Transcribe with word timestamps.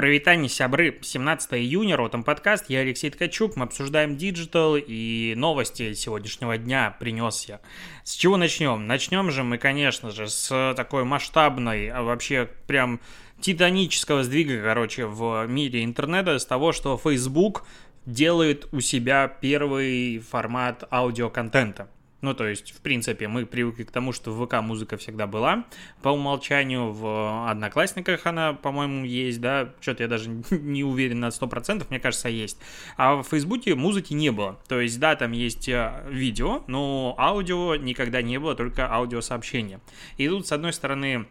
Прывітанне, 0.00 0.48
сябры, 0.48 0.98
17 1.02 1.52
июня, 1.52 1.94
Ротом 1.94 2.24
подкаст, 2.24 2.70
я 2.70 2.78
Алексей 2.78 3.10
Ткачук, 3.10 3.56
мы 3.56 3.64
обсуждаем 3.64 4.16
digital 4.16 4.78
и 4.78 5.34
новости 5.36 5.92
сегодняшнего 5.92 6.56
дня 6.56 6.96
принес 6.98 7.44
я. 7.44 7.60
С 8.02 8.14
чего 8.14 8.38
начнем? 8.38 8.86
Начнем 8.86 9.30
же 9.30 9.44
мы, 9.44 9.58
конечно 9.58 10.10
же, 10.10 10.26
с 10.26 10.72
такой 10.74 11.04
масштабной, 11.04 11.90
а 11.90 12.00
вообще 12.00 12.48
прям 12.66 12.98
титанического 13.42 14.24
сдвига, 14.24 14.62
короче, 14.62 15.04
в 15.04 15.46
мире 15.46 15.84
интернета, 15.84 16.38
с 16.38 16.46
того, 16.46 16.72
что 16.72 16.96
Facebook 16.96 17.66
делает 18.06 18.72
у 18.72 18.80
себя 18.80 19.28
первый 19.28 20.18
формат 20.20 20.82
аудиоконтента. 20.90 21.90
Ну, 22.20 22.34
то 22.34 22.46
есть, 22.46 22.72
в 22.72 22.80
принципе, 22.80 23.28
мы 23.28 23.46
привыкли 23.46 23.84
к 23.84 23.90
тому, 23.90 24.12
что 24.12 24.30
в 24.30 24.44
ВК 24.44 24.60
музыка 24.60 24.96
всегда 24.96 25.26
была 25.26 25.64
по 26.02 26.10
умолчанию, 26.10 26.92
в 26.92 27.50
Одноклассниках 27.50 28.26
она, 28.26 28.52
по-моему, 28.52 29.04
есть, 29.04 29.40
да, 29.40 29.72
что-то 29.80 30.02
я 30.02 30.08
даже 30.08 30.28
не 30.50 30.84
уверен 30.84 31.20
на 31.20 31.28
100%, 31.28 31.86
мне 31.88 32.00
кажется, 32.00 32.28
есть. 32.28 32.58
А 32.96 33.16
в 33.16 33.22
Фейсбуке 33.24 33.74
музыки 33.74 34.12
не 34.12 34.30
было, 34.30 34.58
то 34.68 34.80
есть, 34.80 35.00
да, 35.00 35.16
там 35.16 35.32
есть 35.32 35.68
э, 35.68 36.04
видео, 36.08 36.62
но 36.66 37.14
аудио 37.18 37.76
никогда 37.76 38.22
не 38.22 38.38
было, 38.38 38.54
только 38.54 38.92
аудиосообщения. 38.92 39.80
И 40.16 40.28
тут, 40.28 40.46
с 40.46 40.52
одной 40.52 40.72
стороны, 40.72 41.26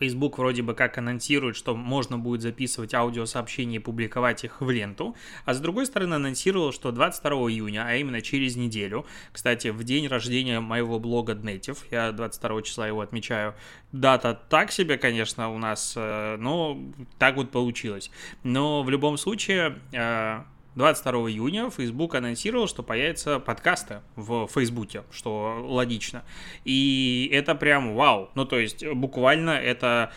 Facebook 0.00 0.38
вроде 0.38 0.62
бы 0.62 0.74
как 0.74 0.98
анонсирует, 0.98 1.56
что 1.56 1.76
можно 1.76 2.18
будет 2.18 2.40
записывать 2.40 2.94
аудиосообщения 2.94 3.76
и 3.76 3.78
публиковать 3.78 4.44
их 4.44 4.60
в 4.60 4.70
ленту, 4.70 5.14
а 5.44 5.54
с 5.54 5.60
другой 5.60 5.86
стороны 5.86 6.14
анонсировал, 6.14 6.72
что 6.72 6.90
22 6.90 7.30
июня, 7.50 7.84
а 7.86 7.94
именно 7.94 8.20
через 8.22 8.56
неделю, 8.56 9.06
кстати, 9.32 9.68
в 9.68 9.84
день 9.84 10.08
рождения 10.08 10.60
моего 10.60 10.98
блога 10.98 11.34
Dnetiv, 11.34 11.78
я 11.90 12.12
22 12.12 12.62
числа 12.62 12.88
его 12.88 13.02
отмечаю, 13.02 13.54
дата 13.92 14.34
так 14.48 14.72
себе, 14.72 14.96
конечно, 14.96 15.50
у 15.50 15.58
нас, 15.58 15.94
э, 15.96 16.36
но 16.38 16.80
так 17.18 17.36
вот 17.36 17.50
получилось. 17.50 18.10
Но 18.42 18.82
в 18.82 18.90
любом 18.90 19.18
случае 19.18 19.78
э, 19.92 20.42
22 20.76 21.30
июня 21.30 21.70
Facebook 21.70 22.14
анонсировал, 22.14 22.68
что 22.68 22.82
появятся 22.82 23.38
подкасты 23.38 24.00
в 24.16 24.46
Фейсбуке, 24.48 25.02
что 25.10 25.64
логично. 25.66 26.24
И 26.64 27.28
это 27.32 27.54
прям 27.54 27.94
вау. 27.94 28.30
Ну, 28.34 28.44
то 28.44 28.58
есть, 28.58 28.86
буквально 28.86 29.50
это 29.50 30.12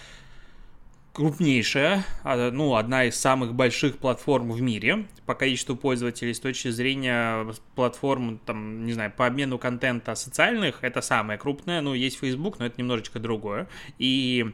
крупнейшая, 1.14 2.04
а, 2.23 2.50
ну, 2.52 2.76
одна 2.76 3.06
из 3.06 3.16
самых 3.16 3.54
больших 3.54 4.00
платформ 4.00 4.52
в 4.52 4.62
мире 4.62 5.06
по 5.28 5.36
количеству 5.36 5.76
пользователей 5.76 6.34
с 6.34 6.40
точки 6.40 6.70
зрения 6.70 7.45
платформ, 7.76 8.40
там, 8.40 8.84
не 8.84 8.94
знаю, 8.94 9.14
по 9.16 9.28
обмену 9.28 9.60
контента 9.60 10.16
социальных, 10.16 10.84
это 10.84 11.02
самая 11.02 11.38
крупная, 11.38 11.82
ну, 11.82 11.94
есть 11.94 12.20
Facebook, 12.20 12.58
но 12.58 12.66
это 12.66 12.76
немножечко 12.80 13.20
другое, 13.20 13.67
и 14.00 14.54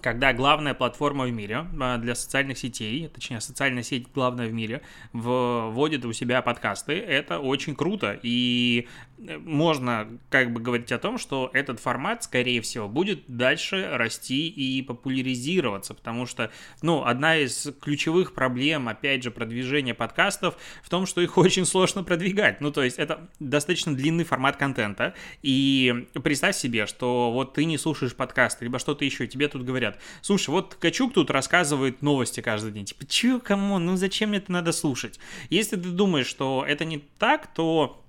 когда 0.00 0.32
главная 0.32 0.74
платформа 0.74 1.24
в 1.24 1.32
мире 1.32 1.66
а, 1.80 1.98
для 1.98 2.14
социальных 2.14 2.58
сетей, 2.58 3.08
точнее, 3.08 3.40
социальная 3.40 3.82
сеть 3.82 4.06
главная 4.12 4.48
в 4.48 4.52
мире, 4.52 4.82
вводит 5.12 6.04
у 6.04 6.12
себя 6.12 6.42
подкасты, 6.42 6.94
это 6.94 7.38
очень 7.38 7.74
круто. 7.74 8.18
И 8.22 8.88
э, 9.18 9.38
можно 9.38 10.08
как 10.30 10.52
бы 10.52 10.60
говорить 10.60 10.92
о 10.92 10.98
том, 10.98 11.18
что 11.18 11.50
этот 11.52 11.80
формат, 11.80 12.24
скорее 12.24 12.60
всего, 12.60 12.88
будет 12.88 13.24
дальше 13.28 13.88
расти 13.92 14.48
и 14.48 14.82
популяризироваться, 14.82 15.94
потому 15.94 16.26
что, 16.26 16.50
ну, 16.82 17.04
одна 17.04 17.36
из 17.36 17.68
ключевых 17.80 18.34
проблем, 18.34 18.88
опять 18.88 19.22
же, 19.22 19.30
продвижения 19.30 19.94
подкастов 19.94 20.56
в 20.82 20.90
том, 20.90 21.06
что 21.06 21.20
их 21.20 21.36
очень 21.38 21.64
сложно 21.64 22.04
продвигать. 22.04 22.60
Ну, 22.60 22.70
то 22.70 22.82
есть 22.82 22.98
это 22.98 23.28
достаточно 23.40 23.94
длинный 23.94 24.24
формат 24.24 24.56
контента, 24.56 25.14
и 25.42 26.06
представь 26.22 26.56
себе, 26.56 26.86
что 26.86 27.30
вот 27.32 27.54
ты 27.54 27.64
не 27.64 27.78
слушаешь 27.78 28.14
подкасты, 28.14 28.64
либо 28.64 28.78
что-то 28.78 29.04
еще, 29.04 29.26
тебе 29.26 29.48
тут 29.48 29.62
говорят, 29.62 29.87
говорят, 29.88 30.02
слушай, 30.22 30.50
вот 30.50 30.70
Ткачук 30.70 31.14
тут 31.14 31.30
рассказывает 31.30 32.02
новости 32.02 32.40
каждый 32.40 32.72
день. 32.72 32.84
Типа, 32.84 33.06
чё, 33.06 33.40
кому, 33.40 33.78
ну 33.78 33.96
зачем 33.96 34.32
это 34.32 34.52
надо 34.52 34.72
слушать? 34.72 35.18
Если 35.50 35.76
ты 35.76 35.88
думаешь, 35.88 36.26
что 36.26 36.64
это 36.66 36.84
не 36.84 36.98
так, 36.98 37.52
то 37.52 38.04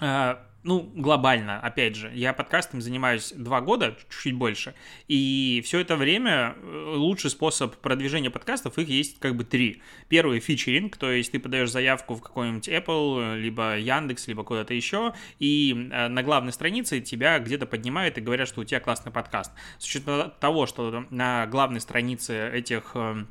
э, 0.00 0.36
ну, 0.62 0.90
глобально, 0.94 1.58
опять 1.60 1.96
же, 1.96 2.10
я 2.14 2.32
подкастом 2.32 2.80
занимаюсь 2.80 3.32
два 3.34 3.60
года, 3.60 3.96
чуть 4.22 4.34
больше, 4.34 4.74
и 5.08 5.62
все 5.64 5.80
это 5.80 5.96
время 5.96 6.54
э, 6.56 6.94
лучший 6.96 7.30
способ 7.30 7.76
продвижения 7.76 8.30
подкастов, 8.30 8.78
их 8.78 8.88
есть 8.88 9.18
как 9.20 9.36
бы 9.36 9.44
три. 9.44 9.82
Первый— 10.08 10.40
фичеринг, 10.40 10.96
то 10.96 11.10
есть 11.10 11.32
ты 11.32 11.38
подаешь 11.38 11.70
заявку 11.70 12.14
в 12.14 12.20
какой-нибудь 12.20 12.68
Apple, 12.68 13.38
либо 13.38 13.78
Яндекс, 13.78 14.28
либо 14.28 14.44
куда-то 14.44 14.74
еще, 14.74 15.14
и 15.38 15.88
э, 15.90 16.08
на 16.08 16.22
главной 16.22 16.52
странице 16.52 17.00
тебя 17.00 17.38
где-то 17.38 17.64
поднимают 17.64 18.18
и 18.18 18.20
говорят, 18.20 18.48
что 18.48 18.60
у 18.60 18.64
тебя 18.64 18.80
классный 18.80 19.12
подкаст. 19.12 19.52
С 19.78 19.86
учетом 19.86 20.32
того, 20.40 20.66
что 20.66 21.06
на 21.10 21.46
главной 21.46 21.80
странице 21.80 22.50
этих 22.52 22.92
э, 22.94 23.24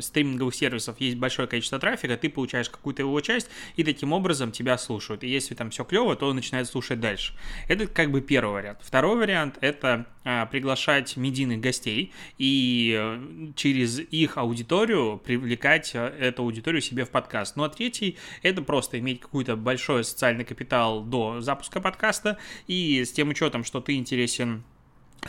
стриминговых 0.00 0.54
сервисов 0.54 1.00
есть 1.00 1.16
большое 1.16 1.48
количество 1.48 1.78
трафика, 1.78 2.16
ты 2.16 2.28
получаешь 2.28 2.70
какую-то 2.70 3.02
его 3.02 3.20
часть, 3.20 3.48
и 3.76 3.84
таким 3.84 4.12
образом 4.12 4.52
тебя 4.52 4.78
слушают. 4.78 5.24
И 5.24 5.28
если 5.28 5.54
там 5.54 5.70
все 5.70 5.84
клево, 5.84 6.16
то 6.16 6.32
начинают 6.32 6.68
слушать 6.68 7.00
дальше. 7.00 7.34
Это 7.68 7.86
как 7.86 8.10
бы 8.10 8.20
первый 8.20 8.54
вариант. 8.54 8.78
Второй 8.82 9.16
вариант— 9.16 9.58
это 9.60 10.06
а, 10.24 10.46
приглашать 10.46 11.16
медийных 11.16 11.60
гостей 11.60 12.12
и 12.38 12.96
э, 12.98 13.52
через 13.56 13.98
их 13.98 14.38
аудиторию 14.38 15.18
привлекать 15.18 15.90
э, 15.94 15.98
эту 16.18 16.42
аудиторию 16.42 16.80
себе 16.80 17.04
в 17.04 17.10
подкаст. 17.10 17.56
Ну 17.56 17.64
а 17.64 17.68
третий— 17.68 18.16
это 18.42 18.62
просто 18.62 18.98
иметь 19.00 19.20
какой-то 19.20 19.56
большой 19.56 20.04
социальный 20.04 20.44
капитал 20.44 21.02
до 21.02 21.40
запуска 21.40 21.80
подкаста, 21.80 22.38
и 22.66 23.04
с 23.04 23.12
тем 23.12 23.28
учетом, 23.28 23.64
что 23.64 23.80
ты 23.80 23.96
интересен 23.96 24.64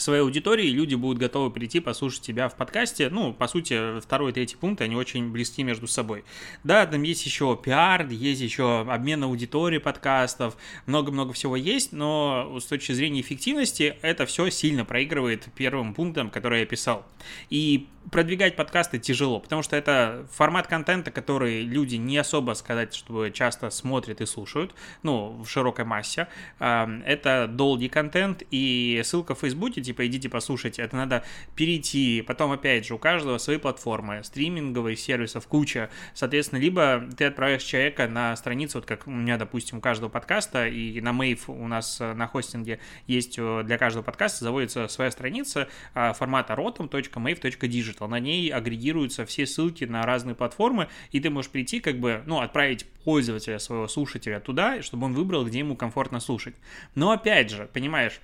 своей 0.01 0.21
аудитории, 0.21 0.67
люди 0.67 0.95
будут 0.95 1.19
готовы 1.19 1.51
прийти 1.51 1.79
послушать 1.79 2.21
тебя 2.21 2.49
в 2.49 2.55
подкасте. 2.55 3.09
Ну, 3.09 3.33
по 3.33 3.47
сути, 3.47 3.99
второй 3.99 4.31
и 4.31 4.33
третий 4.33 4.57
пункт, 4.57 4.81
они 4.81 4.95
очень 4.95 5.31
близки 5.31 5.63
между 5.63 5.87
собой. 5.87 6.23
Да, 6.63 6.85
там 6.85 7.03
есть 7.03 7.25
еще 7.25 7.59
пиар, 7.61 8.07
есть 8.07 8.41
еще 8.41 8.81
обмен 8.81 9.23
аудитории 9.23 9.77
подкастов, 9.77 10.57
много-много 10.85 11.33
всего 11.33 11.55
есть, 11.55 11.91
но 11.91 12.57
с 12.59 12.65
точки 12.65 12.91
зрения 12.91 13.21
эффективности 13.21 13.97
это 14.01 14.25
все 14.25 14.49
сильно 14.49 14.85
проигрывает 14.85 15.47
первым 15.55 15.93
пунктом, 15.93 16.29
который 16.29 16.61
я 16.61 16.65
писал. 16.65 17.05
И 17.49 17.87
продвигать 18.11 18.55
подкасты 18.55 18.99
тяжело, 18.99 19.39
потому 19.39 19.61
что 19.63 19.75
это 19.75 20.27
формат 20.31 20.67
контента, 20.67 21.11
который 21.11 21.63
люди 21.63 21.95
не 21.95 22.17
особо 22.17 22.53
сказать, 22.53 22.93
чтобы 22.93 23.31
часто 23.31 23.69
смотрят 23.69 24.21
и 24.21 24.25
слушают, 24.25 24.75
ну, 25.03 25.41
в 25.43 25.47
широкой 25.47 25.85
массе. 25.85 26.27
Это 26.59 27.47
долгий 27.49 27.89
контент, 27.89 28.43
и 28.51 29.01
ссылка 29.03 29.35
в 29.35 29.39
Фейсбуке, 29.39 29.81
типа, 29.81 30.05
идите 30.05 30.29
послушайте, 30.29 30.81
это 30.81 30.95
надо 30.95 31.23
перейти, 31.55 32.21
потом, 32.21 32.51
опять 32.51 32.85
же, 32.85 32.95
у 32.95 32.97
каждого 32.97 33.37
свои 33.37 33.57
платформы, 33.57 34.23
стриминговые 34.23 34.95
сервисов 34.95 35.47
куча, 35.47 35.89
соответственно, 36.13 36.59
либо 36.59 37.03
ты 37.17 37.25
отправляешь 37.25 37.63
человека 37.63 38.07
на 38.07 38.35
страницу, 38.35 38.79
вот 38.79 38.85
как 38.85 39.07
у 39.07 39.11
меня, 39.11 39.37
допустим, 39.37 39.79
у 39.79 39.81
каждого 39.81 40.09
подкаста, 40.09 40.67
и 40.67 40.99
на 41.01 41.13
Мейв 41.13 41.49
у 41.49 41.67
нас 41.67 41.99
на 41.99 42.27
хостинге 42.27 42.79
есть 43.07 43.35
э, 43.37 43.63
для 43.63 43.77
каждого 43.77 44.03
подкаста 44.03 44.43
заводится 44.43 44.87
своя 44.87 45.11
страница 45.11 45.67
а, 45.93 46.13
формата 46.13 46.53
rotom.mave.digital, 46.53 47.94
Digital. 47.95 48.07
На 48.07 48.19
ней 48.19 48.49
агрегируются 48.49 49.25
все 49.25 49.45
ссылки 49.45 49.85
на 49.85 50.03
разные 50.03 50.35
платформы, 50.35 50.89
и 51.11 51.19
ты 51.19 51.29
можешь 51.29 51.51
прийти, 51.51 51.79
как 51.79 51.99
бы, 51.99 52.23
ну, 52.25 52.39
отправить 52.39 52.85
пользователя, 53.03 53.59
своего 53.59 53.87
слушателя 53.87 54.39
туда, 54.39 54.81
чтобы 54.81 55.05
он 55.05 55.13
выбрал, 55.13 55.45
где 55.45 55.59
ему 55.59 55.75
комфортно 55.75 56.19
слушать. 56.19 56.55
Но 56.95 57.11
опять 57.11 57.49
же, 57.49 57.69
понимаешь, 57.73 58.19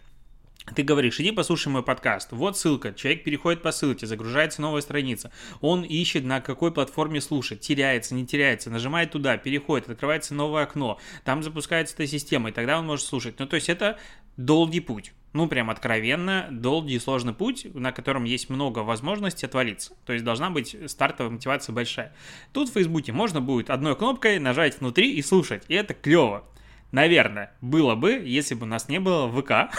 ты 0.76 0.84
говоришь, 0.84 1.20
иди 1.20 1.32
послушай 1.32 1.70
мой 1.70 1.82
подкаст. 1.82 2.32
Вот 2.32 2.56
ссылка. 2.56 2.94
Человек 2.94 3.24
переходит 3.24 3.64
по 3.64 3.72
ссылке, 3.72 4.06
загружается 4.06 4.62
новая 4.62 4.82
страница. 4.82 5.32
Он 5.60 5.82
ищет, 5.82 6.24
на 6.24 6.40
какой 6.40 6.72
платформе 6.72 7.20
слушать. 7.20 7.62
Теряется, 7.62 8.14
не 8.14 8.28
теряется. 8.28 8.70
Нажимает 8.70 9.12
туда, 9.12 9.38
переходит, 9.38 9.90
открывается 9.90 10.36
новое 10.36 10.64
окно. 10.64 11.00
Там 11.26 11.42
запускается 11.42 11.96
эта 11.96 12.06
система, 12.06 12.50
и 12.50 12.52
тогда 12.52 12.78
он 12.78 12.86
может 12.86 13.06
слушать. 13.06 13.40
Ну, 13.40 13.48
то 13.48 13.56
есть 13.56 13.70
это 13.70 13.98
долгий 14.38 14.82
путь 14.82 15.14
ну, 15.34 15.48
прям 15.48 15.70
откровенно, 15.70 16.48
долгий 16.52 16.96
и 16.96 17.00
сложный 17.00 17.34
путь, 17.34 17.68
на 17.74 17.92
котором 17.92 18.26
есть 18.26 18.50
много 18.50 18.80
возможностей 18.80 19.46
отвалиться. 19.46 19.94
То 20.06 20.14
есть 20.14 20.26
должна 20.26 20.50
быть 20.50 20.76
стартовая 20.88 21.32
мотивация 21.32 21.74
большая. 21.74 22.14
Тут 22.54 22.70
в 22.70 22.74
Фейсбуке 22.74 23.14
можно 23.14 23.42
будет 23.42 23.70
одной 23.70 23.96
кнопкой 23.96 24.40
нажать 24.40 24.80
внутри 24.80 25.14
и 25.14 25.22
слушать, 25.22 25.64
и 25.68 25.74
это 25.76 25.94
клево. 25.94 26.44
Наверное, 26.92 27.54
было 27.62 27.96
бы, 27.96 28.12
если 28.14 28.56
бы 28.56 28.64
у 28.64 28.68
нас 28.68 28.90
не 28.90 29.00
было 29.00 29.32
ВК, 29.32 29.52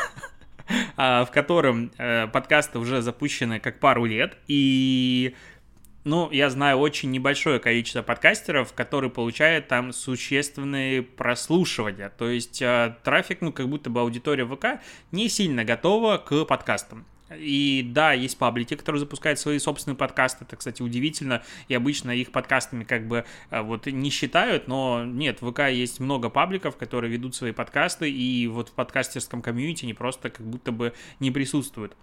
а, 0.96 1.24
в 1.26 1.30
котором 1.30 1.90
э, 1.98 2.26
подкасты 2.28 2.78
уже 2.78 3.02
запущены 3.02 3.60
как 3.60 3.78
пару 3.78 4.06
лет, 4.06 4.38
и 4.46 5.34
ну, 6.04 6.30
я 6.32 6.50
знаю 6.50 6.78
очень 6.78 7.10
небольшое 7.10 7.60
количество 7.60 8.02
подкастеров, 8.02 8.72
которые 8.72 9.10
получают 9.10 9.68
там 9.68 9.92
существенные 9.92 11.02
прослушивания. 11.02 12.10
То 12.10 12.28
есть 12.28 12.60
э, 12.60 12.96
трафик, 13.04 13.40
ну, 13.40 13.52
как 13.52 13.68
будто 13.68 13.88
бы 13.88 14.00
аудитория 14.00 14.44
ВК 14.44 14.82
не 15.12 15.28
сильно 15.28 15.64
готова 15.64 16.18
к 16.18 16.44
подкастам. 16.44 17.06
И 17.38 17.88
да, 17.88 18.12
есть 18.12 18.36
паблики, 18.36 18.74
которые 18.74 19.00
запускают 19.00 19.38
свои 19.38 19.58
собственные 19.58 19.96
подкасты. 19.96 20.44
Это, 20.44 20.56
кстати, 20.56 20.82
удивительно. 20.82 21.42
И 21.68 21.74
обычно 21.74 22.10
их 22.10 22.32
подкастами 22.32 22.84
как 22.84 23.06
бы 23.06 23.24
э, 23.50 23.62
вот 23.62 23.86
не 23.86 24.10
считают, 24.10 24.68
но 24.68 25.04
нет, 25.04 25.40
в 25.40 25.52
ВК 25.52 25.68
есть 25.68 26.00
много 26.00 26.30
пабликов, 26.30 26.76
которые 26.76 27.12
ведут 27.12 27.34
свои 27.34 27.52
подкасты, 27.52 28.10
и 28.10 28.46
вот 28.48 28.70
в 28.70 28.72
подкастерском 28.72 29.40
комьюнити 29.40 29.84
они 29.84 29.94
просто 29.94 30.30
как 30.30 30.44
будто 30.46 30.72
бы 30.72 30.94
не 31.20 31.30
присутствуют. 31.30 31.96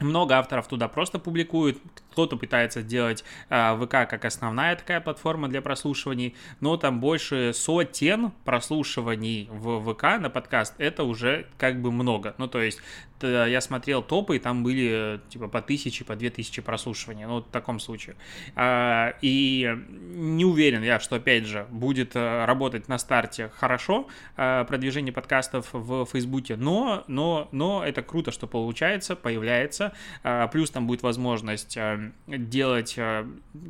Много 0.00 0.36
авторов 0.38 0.66
туда 0.68 0.88
просто 0.88 1.18
публикуют, 1.18 1.78
кто-то 2.10 2.36
пытается 2.36 2.82
сделать 2.82 3.24
э, 3.48 3.76
ВК 3.76 4.08
как 4.08 4.24
основная 4.24 4.76
такая 4.76 5.00
платформа 5.00 5.48
для 5.48 5.62
прослушиваний, 5.62 6.34
но 6.60 6.76
там 6.76 7.00
больше 7.00 7.52
сотен 7.54 8.32
прослушиваний 8.44 9.48
в 9.50 9.92
ВК 9.92 10.20
на 10.20 10.30
подкаст, 10.30 10.74
это 10.78 11.04
уже 11.04 11.46
как 11.58 11.80
бы 11.80 11.92
много. 11.92 12.34
Ну, 12.38 12.48
то 12.48 12.60
есть 12.60 12.80
я 13.24 13.60
смотрел 13.60 14.02
топы, 14.02 14.36
и 14.36 14.38
там 14.38 14.62
были 14.62 15.20
типа 15.28 15.48
по 15.48 15.62
тысяче, 15.62 16.04
по 16.04 16.16
две 16.16 16.30
тысячи 16.30 16.60
прослушиваний, 16.62 17.24
ну, 17.24 17.38
в 17.38 17.44
таком 17.44 17.80
случае. 17.80 18.16
А, 18.54 19.14
и 19.22 19.76
не 19.98 20.44
уверен 20.44 20.82
я, 20.82 21.00
что, 21.00 21.16
опять 21.16 21.46
же, 21.46 21.66
будет 21.70 22.16
э, 22.16 22.44
работать 22.44 22.88
на 22.88 22.98
старте 22.98 23.50
хорошо 23.56 24.08
э, 24.36 24.64
продвижение 24.66 25.12
подкастов 25.12 25.68
в 25.72 26.06
Фейсбуке, 26.06 26.56
но, 26.56 27.04
но, 27.06 27.48
но 27.52 27.84
это 27.84 28.02
круто, 28.02 28.30
что 28.30 28.46
получается, 28.46 29.16
появляется, 29.16 29.83
а, 30.22 30.48
плюс 30.48 30.70
там 30.70 30.86
будет 30.86 31.02
возможность 31.02 31.76
э, 31.76 32.12
делать 32.26 32.94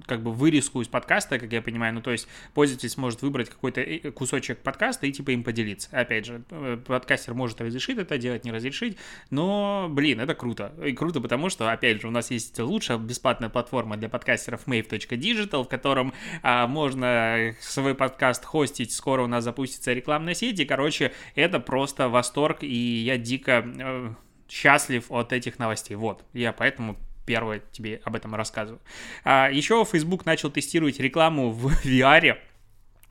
как 0.06 0.22
бы 0.22 0.32
вырезку 0.32 0.80
из 0.80 0.88
подкаста, 0.88 1.38
как 1.38 1.52
я 1.52 1.62
понимаю, 1.62 1.94
ну, 1.94 2.02
то 2.02 2.10
есть 2.10 2.28
пользователь 2.52 2.88
сможет 2.88 3.22
выбрать 3.22 3.50
какой-то 3.50 4.12
кусочек 4.12 4.58
подкаста 4.58 5.06
и 5.06 5.12
типа 5.12 5.30
им 5.30 5.44
поделиться. 5.44 5.88
Опять 5.92 6.26
же, 6.26 6.42
подкастер 6.86 7.34
может 7.34 7.60
разрешить 7.60 7.98
это 7.98 8.18
делать, 8.18 8.44
не 8.44 8.52
разрешить, 8.52 8.96
но, 9.30 9.88
блин, 9.90 10.20
это 10.20 10.34
круто. 10.34 10.72
И 10.84 10.92
круто, 10.92 11.20
потому 11.20 11.48
что, 11.48 11.70
опять 11.70 12.00
же, 12.00 12.08
у 12.08 12.10
нас 12.10 12.30
есть 12.30 12.58
лучшая 12.58 12.98
бесплатная 12.98 13.48
платформа 13.48 13.96
для 13.96 14.08
подкастеров 14.08 14.66
mave.digital, 14.66 15.64
в 15.64 15.68
котором 15.68 16.12
а, 16.42 16.66
можно 16.66 17.54
свой 17.60 17.94
подкаст 17.94 18.44
хостить. 18.44 18.92
Скоро 18.92 19.22
у 19.22 19.26
нас 19.26 19.44
запустится 19.44 19.92
рекламная 19.92 20.34
сеть. 20.34 20.58
И, 20.60 20.64
короче, 20.64 21.12
это 21.34 21.60
просто 21.60 22.08
восторг, 22.08 22.62
и 22.62 23.02
я 23.02 23.18
дико 23.18 23.64
э, 23.64 24.14
счастлив 24.54 25.10
от 25.10 25.32
этих 25.32 25.58
новостей. 25.58 25.96
Вот, 25.96 26.24
я 26.32 26.52
поэтому 26.52 26.96
первое 27.26 27.62
тебе 27.72 28.00
об 28.04 28.14
этом 28.14 28.34
рассказываю. 28.34 28.80
А, 29.24 29.50
еще 29.50 29.84
Facebook 29.84 30.26
начал 30.26 30.50
тестировать 30.50 31.00
рекламу 31.00 31.50
в 31.50 31.66
VR. 31.84 32.36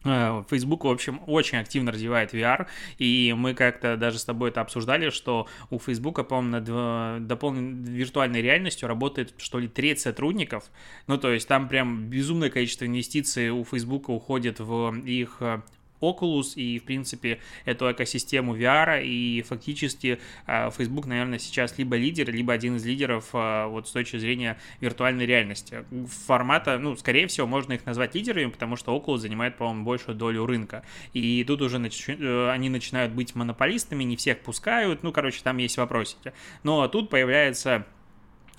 Э, 0.05 0.43
Facebook, 0.49 0.85
в 0.85 0.89
общем, 0.89 1.21
очень 1.27 1.57
активно 1.57 1.91
развивает 1.91 2.33
VR, 2.33 2.67
и 2.97 3.33
мы 3.37 3.53
как-то 3.55 3.97
даже 3.97 4.19
с 4.19 4.25
тобой 4.25 4.49
это 4.49 4.61
обсуждали, 4.61 5.09
что 5.09 5.47
у 5.69 5.79
Facebook, 5.79 6.25
по-моему, 6.27 6.51
над 6.59 7.27
дополненной 7.27 7.91
виртуальной 7.91 8.41
реальностью 8.41 8.87
работает, 8.87 9.33
что 9.37 9.59
ли, 9.59 9.67
треть 9.67 9.99
сотрудников, 10.01 10.65
ну, 11.07 11.17
то 11.17 11.31
есть 11.31 11.47
там 11.47 11.69
прям 11.69 12.07
безумное 12.09 12.49
количество 12.49 12.85
инвестиций 12.85 13.49
у 13.49 13.63
Facebook 13.63 14.09
уходит 14.09 14.59
в 14.59 14.93
их 15.05 15.37
э, 15.39 15.61
Oculus 16.03 16.55
и, 16.55 16.79
в 16.79 16.83
принципе, 16.83 17.39
эту 17.65 17.91
экосистему 17.91 18.55
VR, 18.55 19.03
и 19.03 19.41
фактически 19.41 20.19
а, 20.45 20.69
Facebook, 20.69 21.05
наверное, 21.05 21.39
сейчас 21.39 21.77
либо 21.77 21.95
лидер, 21.95 22.31
либо 22.31 22.53
один 22.53 22.75
из 22.75 22.85
лидеров 22.85 23.29
а, 23.33 23.67
вот 23.67 23.87
с 23.87 23.91
точки 23.91 24.17
зрения 24.17 24.57
виртуальной 24.79 25.25
реальности. 25.25 25.85
Формата, 26.25 26.77
ну, 26.77 26.95
скорее 26.95 27.27
всего, 27.27 27.47
можно 27.47 27.73
их 27.73 27.85
назвать 27.85 28.15
лидерами, 28.15 28.49
потому 28.49 28.75
что 28.75 28.95
Oculus 28.95 29.17
занимает, 29.17 29.57
по-моему, 29.57 29.83
большую 29.83 30.15
долю 30.15 30.45
рынка. 30.45 30.83
И 31.13 31.43
тут 31.45 31.61
уже 31.61 31.79
нач... 31.79 32.07
Э, 32.07 32.49
они 32.51 32.69
начинают 32.69 33.13
быть 33.13 33.35
монополистами, 33.35 34.03
не 34.03 34.17
всех 34.17 34.39
пускают, 34.39 35.03
ну, 35.03 35.11
короче, 35.11 35.41
там 35.43 35.57
есть 35.57 35.77
вопросики. 35.77 36.33
Но 36.63 36.87
тут 36.87 37.09
появляется 37.09 37.85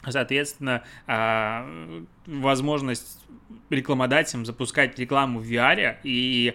Соответственно, 0.06 0.82
а, 1.06 1.67
возможность 2.26 3.25
рекламодателям 3.70 4.44
запускать 4.44 4.99
рекламу 4.99 5.40
в 5.40 5.50
VR 5.50 5.97
и 6.02 6.55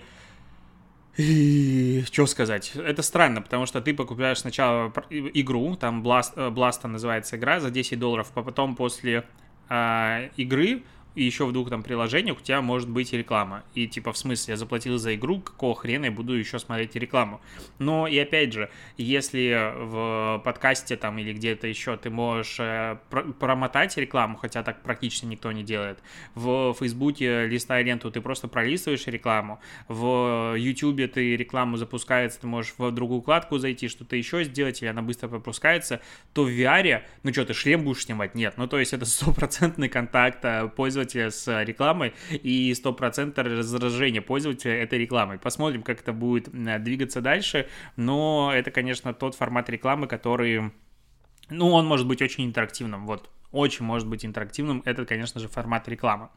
и 1.18 2.04
что 2.06 2.26
сказать? 2.26 2.72
Это 2.76 3.02
странно, 3.02 3.42
потому 3.42 3.66
что 3.66 3.82
ты 3.82 3.94
покупаешь 3.94 4.40
сначала 4.40 4.94
игру, 5.10 5.76
там 5.76 6.02
Blast, 6.02 6.36
Blast 6.54 6.88
называется 6.88 7.36
игра, 7.38 7.60
за 7.60 7.72
10 7.72 8.00
долларов, 8.00 8.32
а 8.36 8.44
потом 8.44 8.76
после 8.76 9.26
э, 9.70 10.30
игры 10.38 10.84
и 11.20 11.24
еще 11.26 11.46
в 11.46 11.52
двух 11.52 11.70
там 11.70 11.84
приложениях 11.84 12.38
у 12.38 12.42
тебя 12.42 12.62
может 12.62 12.90
быть 12.90 13.12
реклама. 13.12 13.64
И 13.76 13.88
типа, 13.88 14.14
в 14.14 14.18
смысле, 14.18 14.54
я 14.54 14.58
заплатил 14.58 14.98
за 14.98 15.16
игру, 15.16 15.42
какого 15.42 15.76
хрена 15.76 16.06
я 16.06 16.12
буду 16.12 16.34
еще 16.34 16.60
смотреть 16.60 16.96
рекламу? 16.96 17.42
Но 17.78 18.08
и 18.08 18.18
опять 18.18 18.54
же, 18.54 18.70
если 18.96 19.74
в 19.76 20.42
подкасте 20.46 20.96
там 20.96 21.18
или 21.18 21.34
где-то 21.34 21.68
еще 21.68 21.98
ты 21.98 22.10
можешь 22.10 22.56
э, 22.60 23.00
промотать 23.38 23.98
рекламу, 23.98 24.38
хотя 24.38 24.64
так 24.64 24.82
практически 24.82 25.26
никто 25.26 25.52
не 25.52 25.64
делает, 25.64 26.00
в 26.36 26.74
Фейсбуке 26.80 27.48
листая 27.48 27.84
ленту 27.84 28.12
ты 28.12 28.22
просто 28.22 28.48
пролистываешь 28.48 29.06
рекламу, 29.08 29.60
в 29.90 30.56
Ютубе 30.58 31.10
ты 31.10 31.36
рекламу 31.36 31.76
запускается, 31.76 32.40
ты 32.40 32.48
можешь 32.48 32.76
в 32.78 32.92
другую 32.92 33.20
вкладку 33.22 33.58
зайти, 33.58 33.90
что-то 33.90 34.16
еще 34.16 34.46
сделать, 34.46 34.82
или 34.82 34.88
она 34.88 35.02
быстро 35.02 35.28
пропускается, 35.28 36.00
то 36.34 36.46
в 36.46 36.50
VR, 36.50 37.02
ну 37.24 37.34
что, 37.34 37.44
ты 37.44 37.54
шлем 37.54 37.84
будешь 37.84 38.06
снимать? 38.06 38.36
Нет. 38.36 38.54
Ну 38.56 38.68
то 38.68 38.80
есть 38.80 38.94
это 38.94 39.06
стопроцентный 39.06 39.90
контакт 39.90 40.46
э, 40.46 40.70
пользователя 40.74 41.09
пользователя 41.10 41.32
с 41.32 41.64
рекламой 41.64 42.14
и 42.32 42.72
100% 42.72 43.42
раздражения 43.42 44.22
пользователя 44.22 44.84
этой 44.84 45.00
рекламой. 45.00 45.40
Посмотрим, 45.40 45.84
как 45.84 46.02
это 46.02 46.14
будет 46.14 46.50
двигаться 46.84 47.22
дальше, 47.22 47.68
но 47.96 48.52
это, 48.54 48.72
конечно, 48.72 49.14
тот 49.14 49.36
формат 49.36 49.70
рекламы, 49.70 50.08
который, 50.08 50.72
ну, 51.50 51.72
он 51.72 51.86
может 51.86 52.08
быть 52.08 52.22
очень 52.22 52.46
интерактивным, 52.46 53.06
вот, 53.06 53.30
очень 53.52 53.86
может 53.86 54.08
быть 54.08 54.26
интерактивным. 54.26 54.84
Это, 54.86 55.06
конечно 55.06 55.40
же, 55.40 55.48
формат 55.48 55.88
рекламы. 55.88 56.30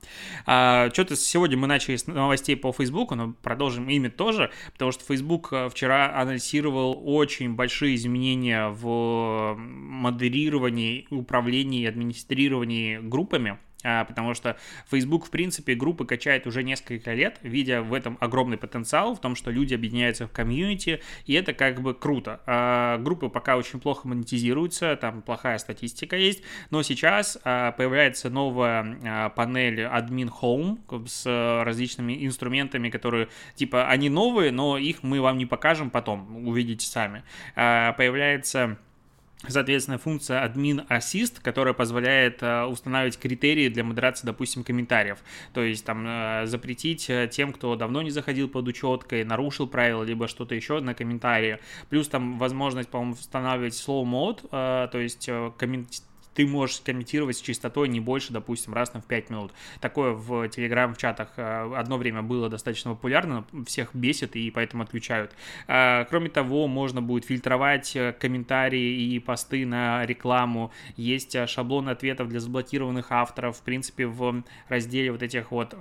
А, 0.46 0.88
что-то 0.92 1.14
сегодня 1.16 1.58
мы 1.58 1.66
начали 1.66 1.96
с 1.96 2.06
новостей 2.06 2.56
по 2.56 2.72
Facebook, 2.72 3.12
но 3.12 3.34
продолжим 3.42 3.88
ими 3.88 4.08
тоже, 4.08 4.50
потому 4.72 4.92
что 4.92 5.04
Facebook 5.04 5.52
э, 5.52 5.69
вчера 5.69 6.19
анонсировал 6.19 7.02
очень 7.04 7.54
большие 7.54 7.96
изменения 7.96 8.69
в 8.69 9.54
модерировании, 9.58 11.06
управлении 11.10 11.82
и 11.82 11.86
администрировании 11.86 12.98
группами 12.98 13.58
потому 13.82 14.34
что 14.34 14.56
Facebook, 14.90 15.26
в 15.26 15.31
принципе, 15.31 15.75
группы 15.75 16.05
качает 16.05 16.46
уже 16.46 16.62
несколько 16.62 17.12
лет, 17.14 17.38
видя 17.43 17.82
в 17.82 17.94
этом 17.94 18.17
огромный 18.20 18.56
потенциал, 18.56 19.14
в 19.14 19.20
том, 19.20 19.34
что 19.34 19.50
люди 19.50 19.75
объединяются 19.75 20.26
в 20.26 20.32
комьюнити, 20.32 21.00
и 21.26 21.34
это 21.34 21.52
как 21.52 21.81
бы 21.81 21.94
круто. 21.94 22.40
А, 22.46 22.99
группы 22.99 23.29
пока 23.29 23.56
очень 23.56 23.81
плохо 23.81 24.08
монетизируются, 24.08 24.96
там 24.96 25.23
плохая 25.23 25.58
статистика 25.58 26.17
есть, 26.17 26.43
но 26.70 26.82
сейчас 26.82 27.38
а, 27.44 27.73
появляется 27.73 28.31
новая 28.31 29.31
панель 29.31 29.81
Admin 29.81 30.31
Home 30.40 31.06
с 31.06 31.62
различными 31.64 32.25
инструментами, 32.26 32.90
которые, 32.90 33.29
типа, 33.55 33.88
они 33.88 34.08
новые, 34.08 34.52
но 34.52 34.79
их 34.79 35.02
мы 35.02 35.20
вам 35.20 35.38
не 35.38 35.46
покажем 35.46 35.90
потом, 35.90 36.46
увидите 36.46 36.87
сами. 36.87 37.23
Появляется 37.55 38.79
соответственно, 39.48 39.98
функция 39.98 40.46
admin 40.46 40.86
assist, 40.88 41.40
которая 41.42 41.74
позволяет 41.74 42.42
э, 42.42 42.64
устанавливать 42.64 43.18
критерии 43.18 43.68
для 43.68 43.84
модерации, 43.84 44.26
допустим, 44.26 44.64
комментариев. 44.64 45.18
То 45.52 45.62
есть 45.62 45.84
там 45.84 46.04
э, 46.06 46.46
запретить 46.46 47.08
э, 47.10 47.28
тем, 47.31 47.52
кто 47.52 47.76
давно 47.76 48.02
не 48.02 48.10
заходил 48.10 48.48
под 48.48 48.69
учеткой, 48.69 49.24
нарушил 49.24 49.67
правила, 49.67 50.02
либо 50.02 50.28
что-то 50.28 50.55
еще 50.55 50.81
на 50.81 50.94
комментарии. 50.94 51.58
Плюс 51.90 52.08
там 52.08 52.38
возможность, 52.38 52.88
по-моему, 52.88 53.14
устанавливать 53.14 53.74
slow 53.74 54.05
mode, 54.05 54.48
то 54.50 54.98
есть 54.98 55.26
комментарий 55.58 55.88
ты 56.34 56.46
можешь 56.46 56.81
комментировать 56.81 57.36
с 57.36 57.41
частотой 57.41 57.89
не 57.89 58.01
больше, 58.01 58.32
допустим, 58.32 58.74
раз 58.74 58.91
в 58.91 59.03
5 59.03 59.31
минут. 59.31 59.53
Такое 59.81 60.12
в 60.12 60.44
Telegram 60.44 60.93
в 60.93 60.98
чатах 60.98 61.29
э, 61.36 61.74
одно 61.74 61.98
время 61.98 62.22
было 62.22 62.48
достаточно 62.48 62.93
популярно, 62.93 63.44
всех 63.67 63.94
бесит 63.94 64.36
и 64.36 64.51
поэтому 64.51 64.82
отключают. 64.82 65.32
А, 65.67 66.05
кроме 66.05 66.29
того, 66.29 66.67
можно 66.67 67.01
будет 67.03 67.24
фильтровать 67.24 67.94
э, 67.96 68.12
комментарии 68.19 69.15
и 69.15 69.19
посты 69.19 69.67
на 69.67 70.05
рекламу. 70.06 70.72
Есть 70.96 71.34
э, 71.34 71.46
шаблон 71.46 71.89
ответов 71.89 72.29
для 72.29 72.41
заблокированных 72.41 73.10
авторов. 73.10 73.56
В 73.56 73.62
принципе, 73.62 74.06
в 74.06 74.43
разделе 74.69 75.12
вот 75.12 75.22
этих 75.22 75.51
вот 75.51 75.74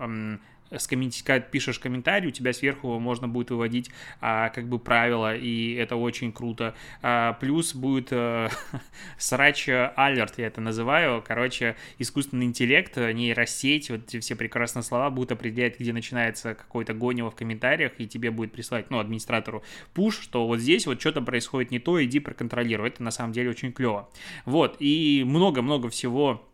пишешь 1.51 1.79
комментарий, 1.79 2.29
у 2.29 2.31
тебя 2.31 2.53
сверху 2.53 2.99
можно 2.99 3.27
будет 3.27 3.51
выводить 3.51 3.91
а, 4.19 4.49
как 4.49 4.67
бы 4.67 4.79
правила, 4.79 5.35
и 5.35 5.73
это 5.73 5.95
очень 5.95 6.31
круто. 6.31 6.75
А, 7.01 7.33
плюс 7.33 7.75
будет 7.75 8.09
а, 8.11 8.49
срач 9.17 9.69
алерт, 9.69 10.37
я 10.37 10.47
это 10.47 10.61
называю. 10.61 11.23
Короче, 11.25 11.75
искусственный 11.97 12.45
интеллект, 12.45 12.95
нейросеть, 12.97 13.89
вот 13.89 14.01
эти 14.07 14.19
все 14.19 14.35
прекрасные 14.35 14.83
слова 14.83 15.09
будут 15.09 15.33
определять, 15.33 15.79
где 15.79 15.93
начинается 15.93 16.55
какой-то 16.55 16.93
гонево 16.93 17.31
в 17.31 17.35
комментариях, 17.35 17.93
и 17.97 18.07
тебе 18.07 18.31
будет 18.31 18.51
присылать, 18.51 18.89
ну, 18.89 18.99
администратору 18.99 19.63
пуш, 19.93 20.19
что 20.19 20.47
вот 20.47 20.59
здесь 20.59 20.87
вот 20.87 20.99
что-то 20.99 21.21
происходит 21.21 21.71
не 21.71 21.79
то, 21.79 22.03
иди 22.03 22.19
проконтролируй. 22.19 22.87
Это 22.87 23.03
на 23.03 23.11
самом 23.11 23.33
деле 23.33 23.49
очень 23.49 23.71
клево. 23.71 24.09
Вот, 24.45 24.77
и 24.79 25.23
много-много 25.25 25.89
всего 25.89 26.47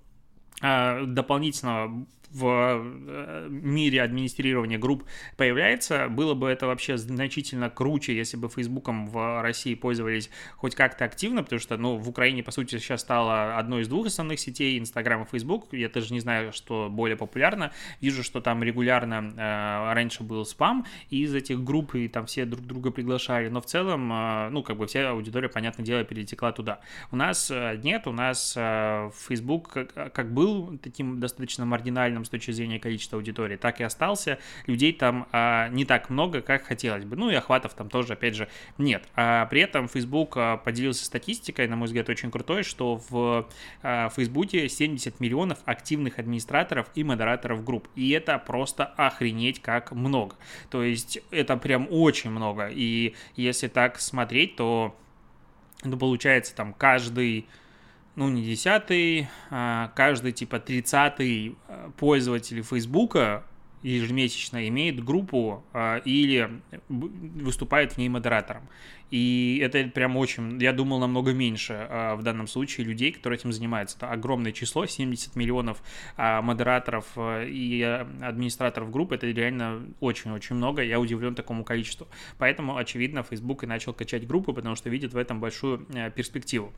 а, 0.62 1.06
дополнительно 1.06 2.06
в 2.32 2.46
э, 2.46 3.48
мире 3.50 4.02
администрирования 4.02 4.78
групп 4.78 5.04
появляется. 5.38 6.08
Было 6.10 6.34
бы 6.34 6.50
это 6.50 6.68
вообще 6.68 6.98
значительно 6.98 7.70
круче, 7.70 8.16
если 8.16 8.38
бы 8.38 8.50
Фейсбуком 8.50 9.08
в 9.08 9.42
России 9.42 9.76
пользовались 9.76 10.30
хоть 10.56 10.76
как-то 10.76 11.06
активно, 11.06 11.44
потому 11.44 11.60
что, 11.60 11.78
ну, 11.78 11.98
в 11.98 12.10
Украине, 12.10 12.44
по 12.44 12.52
сути, 12.52 12.78
сейчас 12.78 13.02
стало 13.02 13.58
одной 13.58 13.82
из 13.84 13.88
двух 13.88 14.08
основных 14.08 14.40
сетей, 14.40 14.80
Инстаграм 14.80 15.24
и 15.24 15.26
Фейсбук. 15.26 15.74
Я 15.74 15.90
тоже 15.90 16.14
не 16.14 16.20
знаю, 16.20 16.52
что 16.54 16.90
более 16.90 17.18
популярно. 17.18 17.72
Вижу, 18.02 18.24
что 18.24 18.42
там 18.42 18.64
регулярно 18.64 19.34
э, 19.36 19.94
раньше 19.94 20.24
был 20.24 20.46
спам, 20.46 20.86
из 21.10 21.34
этих 21.34 21.64
групп 21.64 21.96
и 21.96 22.08
там 22.08 22.26
все 22.26 22.46
друг 22.46 22.66
друга 22.66 22.92
приглашали, 22.92 23.48
но 23.50 23.62
в 23.62 23.66
целом, 23.66 24.12
э, 24.12 24.50
ну, 24.50 24.64
как 24.64 24.78
бы 24.78 24.88
вся 24.88 25.10
аудитория, 25.10 25.50
понятное 25.50 25.86
дело, 25.86 26.04
перетекла 26.04 26.52
туда. 26.52 26.80
У 27.12 27.16
нас 27.16 27.50
э, 27.52 27.80
нет, 27.84 28.08
у 28.08 28.12
нас 28.12 28.54
э, 28.58 29.10
как, 29.72 30.14
как 30.14 30.34
был 30.34 30.78
таким 30.78 31.20
достаточно 31.20 31.66
маргинальным 31.66 32.17
с 32.26 32.30
точки 32.30 32.52
зрения 32.52 32.80
количества 32.80 33.18
аудитории, 33.18 33.56
так 33.56 33.80
и 33.80 33.84
остался. 33.84 34.40
Людей 34.66 34.94
там 34.94 35.28
а, 35.32 35.70
не 35.70 35.86
так 35.86 36.10
много, 36.10 36.42
как 36.42 36.64
хотелось 36.64 37.06
бы. 37.06 37.16
Ну 37.16 37.30
и 37.30 37.36
охватов 37.36 37.74
там 37.74 37.90
тоже, 37.90 38.14
опять 38.14 38.36
же, 38.36 38.48
нет. 38.78 39.08
А 39.16 39.46
при 39.48 39.62
этом 39.62 39.88
Facebook 39.88 40.34
а, 40.38 40.58
поделился 40.58 41.06
статистикой, 41.06 41.68
на 41.68 41.76
мой 41.76 41.88
взгляд, 41.88 42.10
очень 42.10 42.32
крутой, 42.32 42.64
что 42.64 43.02
в 43.10 43.48
а, 43.82 44.10
Фейсбуке 44.10 44.70
70 44.70 45.20
миллионов 45.20 45.60
активных 45.66 46.20
администраторов 46.20 46.88
и 46.96 47.04
модераторов 47.04 47.64
групп. 47.64 47.88
И 47.96 48.12
это 48.12 48.38
просто 48.40 48.86
охренеть 48.86 49.62
как 49.62 49.92
много. 49.92 50.36
То 50.70 50.84
есть 50.84 51.20
это 51.32 51.58
прям 51.58 51.88
очень 51.90 52.30
много. 52.30 52.70
И 52.70 53.16
если 53.36 53.68
так 53.68 54.00
смотреть, 54.00 54.56
то 54.56 54.96
ну, 55.84 55.98
получается 55.98 56.56
там 56.56 56.74
каждый 56.74 57.48
ну, 58.18 58.30
не 58.30 58.44
десятый, 58.44 59.28
а 59.52 59.92
каждый, 59.96 60.32
типа, 60.32 60.60
тридцатый 60.60 61.56
э, 61.68 61.90
пользователь 61.98 62.64
Фейсбука 62.64 63.46
ежемесячно 63.84 64.68
имеет 64.68 65.04
группу 65.04 65.64
а, 65.72 65.98
или 65.98 66.50
выступает 66.90 67.94
в 67.94 67.98
ней 68.00 68.10
модератором. 68.10 68.68
И 69.12 69.62
это 69.64 69.88
прям 69.88 70.18
очень, 70.18 70.60
я 70.60 70.74
думал, 70.74 71.00
намного 71.00 71.32
меньше 71.32 71.88
а, 71.90 72.16
в 72.16 72.24
данном 72.24 72.48
случае 72.48 72.88
людей, 72.88 73.12
которые 73.12 73.38
этим 73.38 73.54
занимаются. 73.54 73.98
Это 73.98 74.12
огромное 74.12 74.52
число, 74.52 74.88
70 74.88 75.36
миллионов 75.36 75.82
а, 76.18 76.42
модераторов 76.42 77.06
а, 77.16 77.46
и 77.46 77.82
администраторов 77.84 78.90
групп, 78.90 79.12
это 79.12 79.28
реально 79.28 79.86
очень-очень 80.00 80.56
много, 80.56 80.82
я 80.82 81.00
удивлен 81.00 81.36
такому 81.36 81.64
количеству. 81.64 82.08
Поэтому, 82.40 82.78
очевидно, 82.78 83.22
Facebook 83.22 83.64
и 83.64 83.68
начал 83.68 83.94
качать 83.94 84.26
группы, 84.26 84.54
потому 84.54 84.76
что 84.76 84.90
видит 84.90 85.14
в 85.14 85.18
этом 85.18 85.40
большую 85.40 85.86
а, 85.94 86.10
перспективу. 86.10 86.74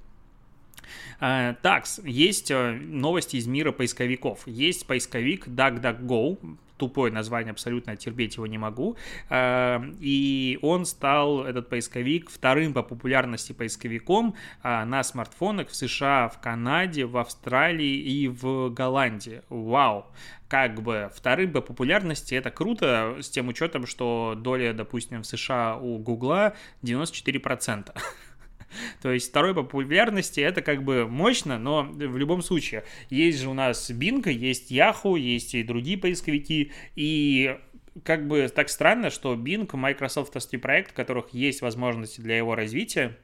А, 1.20 1.56
так, 1.62 1.86
есть 2.04 2.52
э, 2.52 2.72
новости 2.72 3.38
из 3.38 3.48
мира 3.48 3.72
поисковиков. 3.72 4.48
Есть 4.48 4.88
поисковик 4.88 5.48
DuckDuckGo, 5.48 6.58
тупое 6.78 7.12
название, 7.12 7.52
абсолютно 7.52 7.96
терпеть 7.98 8.36
его 8.36 8.48
не 8.48 8.58
могу. 8.58 8.96
А, 9.30 9.84
и 10.00 10.60
он 10.62 10.86
стал, 10.86 11.44
этот 11.44 11.70
поисковик, 11.70 12.30
вторым 12.30 12.74
по 12.74 12.84
популярности 12.84 13.54
поисковиком 13.54 14.36
на 14.64 15.04
смартфонах 15.04 15.70
в 15.70 15.76
США, 15.76 16.30
в 16.30 16.40
Канаде, 16.40 17.06
в 17.06 17.18
Австралии 17.18 17.98
и 17.98 18.28
в 18.28 18.70
Голландии. 18.70 19.42
Вау! 19.50 20.06
как 20.50 20.82
бы 20.82 21.12
вторым 21.14 21.54
по 21.54 21.62
популярности 21.62 22.34
это 22.34 22.50
круто, 22.50 23.18
с 23.22 23.30
тем 23.30 23.48
учетом, 23.48 23.86
что 23.86 24.34
доля, 24.36 24.74
допустим, 24.74 25.22
в 25.22 25.28
США 25.28 25.78
у 25.78 26.00
Гугла 26.00 26.56
94%. 26.82 27.96
То 29.02 29.12
есть 29.12 29.30
второй 29.30 29.54
по 29.54 29.64
популярности 29.64 30.40
это 30.40 30.62
как 30.62 30.84
бы 30.84 31.08
мощно, 31.08 31.58
но 31.58 31.84
в 31.84 32.18
любом 32.18 32.42
случае. 32.42 32.84
Есть 33.10 33.40
же 33.40 33.50
у 33.50 33.54
нас 33.54 33.90
Bing, 33.90 34.30
есть 34.32 34.72
Yahoo, 34.72 35.20
есть 35.20 35.56
и 35.56 35.64
другие 35.64 35.98
поисковики, 35.98 36.72
и 36.96 37.58
как 38.04 38.28
бы 38.28 38.48
так 38.54 38.70
странно, 38.70 39.10
что 39.10 39.36
Bing, 39.36 39.70
майкрософтовский 39.76 40.60
проект, 40.60 40.92
у 40.92 40.96
которых 40.96 41.34
есть 41.34 41.62
возможности 41.62 42.22
для 42.22 42.38
его 42.38 42.56
развития, 42.56 43.18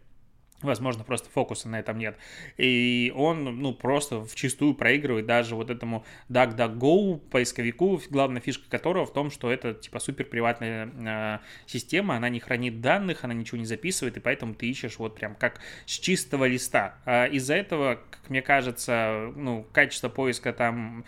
Возможно, 0.66 1.04
просто 1.04 1.30
фокуса 1.30 1.70
на 1.70 1.80
этом 1.80 1.98
нет. 1.98 2.18
И 2.58 3.12
он, 3.16 3.44
ну, 3.44 3.74
просто 3.74 4.22
в 4.22 4.36
чистую 4.36 4.74
проигрывает 4.74 5.26
даже 5.26 5.56
вот 5.56 5.70
этому 5.70 6.06
DuckDuckGo 6.30 7.20
поисковику, 7.30 8.02
главная 8.10 8.42
фишка 8.42 8.70
которого 8.70 9.06
в 9.06 9.14
том, 9.14 9.32
что 9.32 9.52
это, 9.52 9.74
типа, 9.74 10.00
супер 10.00 10.26
приватная 10.26 10.90
э, 10.96 11.40
система, 11.68 12.16
она 12.18 12.30
не 12.30 12.40
хранит 12.40 12.82
данных, 12.82 13.24
она 13.24 13.34
ничего 13.34 13.58
не 13.58 13.66
записывает, 13.66 14.18
и 14.18 14.20
поэтому 14.20 14.54
ты 14.54 14.70
ищешь 14.70 14.98
вот 14.98 15.16
прям 15.16 15.36
как 15.36 15.62
с 15.86 15.92
чистого 15.92 16.46
листа. 16.46 16.96
А 17.06 17.26
из-за 17.26 17.56
этого, 17.56 18.00
как 18.10 18.30
мне 18.30 18.42
кажется, 18.42 19.32
ну, 19.36 19.66
качество 19.72 20.10
поиска 20.10 20.54
там 20.54 21.06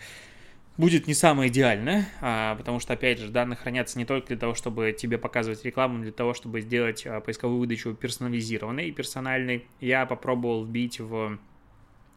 будет 0.78 1.08
не 1.08 1.14
самое 1.14 1.50
идеальное, 1.50 2.08
а, 2.20 2.54
потому 2.54 2.80
что, 2.80 2.94
опять 2.94 3.18
же, 3.18 3.28
данные 3.28 3.56
хранятся 3.56 3.98
не 3.98 4.04
только 4.04 4.28
для 4.28 4.36
того, 4.38 4.54
чтобы 4.54 4.96
тебе 4.96 5.18
показывать 5.18 5.64
рекламу, 5.64 5.98
но 5.98 6.04
для 6.04 6.12
того, 6.12 6.32
чтобы 6.32 6.60
сделать 6.60 7.04
а, 7.04 7.20
поисковую 7.20 7.58
выдачу 7.58 7.92
персонализированной 7.94 8.88
и 8.88 8.92
персональной. 8.92 9.66
Я 9.80 10.06
попробовал 10.06 10.64
вбить 10.64 11.00
в 11.00 11.38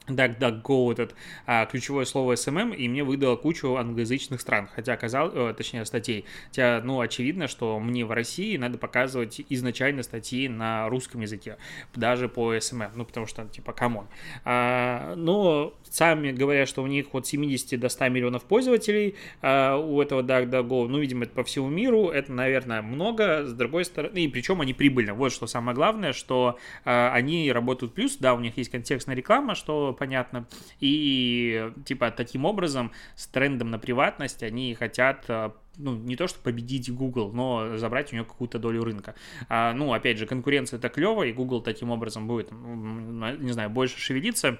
DuckDuckGo 0.07 0.91
этот 0.91 1.15
а, 1.45 1.65
ключевое 1.65 2.05
слово 2.05 2.33
SMM, 2.33 2.75
и 2.75 2.87
мне 2.87 3.03
выдало 3.03 3.35
кучу 3.35 3.75
англоязычных 3.75 4.41
стран, 4.41 4.67
хотя 4.73 4.93
оказалось, 4.93 5.33
э, 5.35 5.53
точнее, 5.55 5.85
статей. 5.85 6.25
Хотя, 6.47 6.81
ну, 6.83 6.99
очевидно, 6.99 7.47
что 7.47 7.79
мне 7.79 8.03
в 8.03 8.11
России 8.11 8.57
надо 8.57 8.77
показывать 8.77 9.41
изначально 9.49 10.03
статьи 10.03 10.47
на 10.47 10.89
русском 10.89 11.21
языке, 11.21 11.57
даже 11.93 12.29
по 12.29 12.55
SMM, 12.55 12.91
ну, 12.95 13.05
потому 13.05 13.27
что, 13.27 13.45
типа, 13.45 13.73
come 13.73 13.92
on. 13.92 14.07
А, 14.43 15.13
но 15.15 15.73
сами 15.89 16.31
говорят, 16.31 16.67
что 16.67 16.81
у 16.81 16.87
них 16.87 17.13
от 17.13 17.27
70 17.27 17.79
до 17.79 17.89
100 17.89 18.09
миллионов 18.09 18.43
пользователей 18.43 19.15
а, 19.41 19.77
у 19.77 20.01
этого 20.01 20.23
DuckDuckGo, 20.23 20.87
ну, 20.87 20.99
видимо, 20.99 21.25
это 21.25 21.33
по 21.33 21.43
всему 21.43 21.69
миру, 21.69 22.09
это, 22.09 22.31
наверное, 22.31 22.81
много, 22.81 23.45
с 23.45 23.53
другой 23.53 23.85
стороны, 23.85 24.17
и 24.17 24.27
причем 24.27 24.61
они 24.61 24.73
прибыльны. 24.73 25.13
Вот 25.13 25.31
что 25.31 25.45
самое 25.45 25.75
главное, 25.75 26.11
что 26.13 26.57
а, 26.85 27.11
они 27.13 27.51
работают 27.51 27.93
плюс, 27.93 28.17
да, 28.17 28.33
у 28.33 28.39
них 28.39 28.57
есть 28.57 28.71
контекстная 28.71 29.15
реклама, 29.15 29.53
что 29.53 29.90
понятно. 29.93 30.47
И, 30.79 31.71
типа, 31.85 32.11
таким 32.11 32.45
образом, 32.45 32.91
с 33.15 33.27
трендом 33.27 33.71
на 33.71 33.79
приватность 33.79 34.43
они 34.43 34.73
хотят 34.75 35.25
э, 35.27 35.51
ну, 35.77 35.95
не 35.95 36.15
то, 36.15 36.27
что 36.27 36.39
победить 36.39 36.93
Google, 36.93 37.31
но 37.31 37.77
забрать 37.77 38.11
у 38.11 38.15
нее 38.15 38.25
какую-то 38.25 38.59
долю 38.59 38.83
рынка. 38.83 39.15
А, 39.49 39.73
ну, 39.73 39.93
опять 39.93 40.17
же, 40.17 40.25
конкуренция 40.25 40.77
это 40.77 40.89
клево, 40.89 41.23
и 41.23 41.33
Google 41.33 41.61
таким 41.61 41.91
образом 41.91 42.27
будет, 42.27 42.51
не 42.51 43.51
знаю, 43.51 43.69
больше 43.69 43.99
шевелиться. 43.99 44.59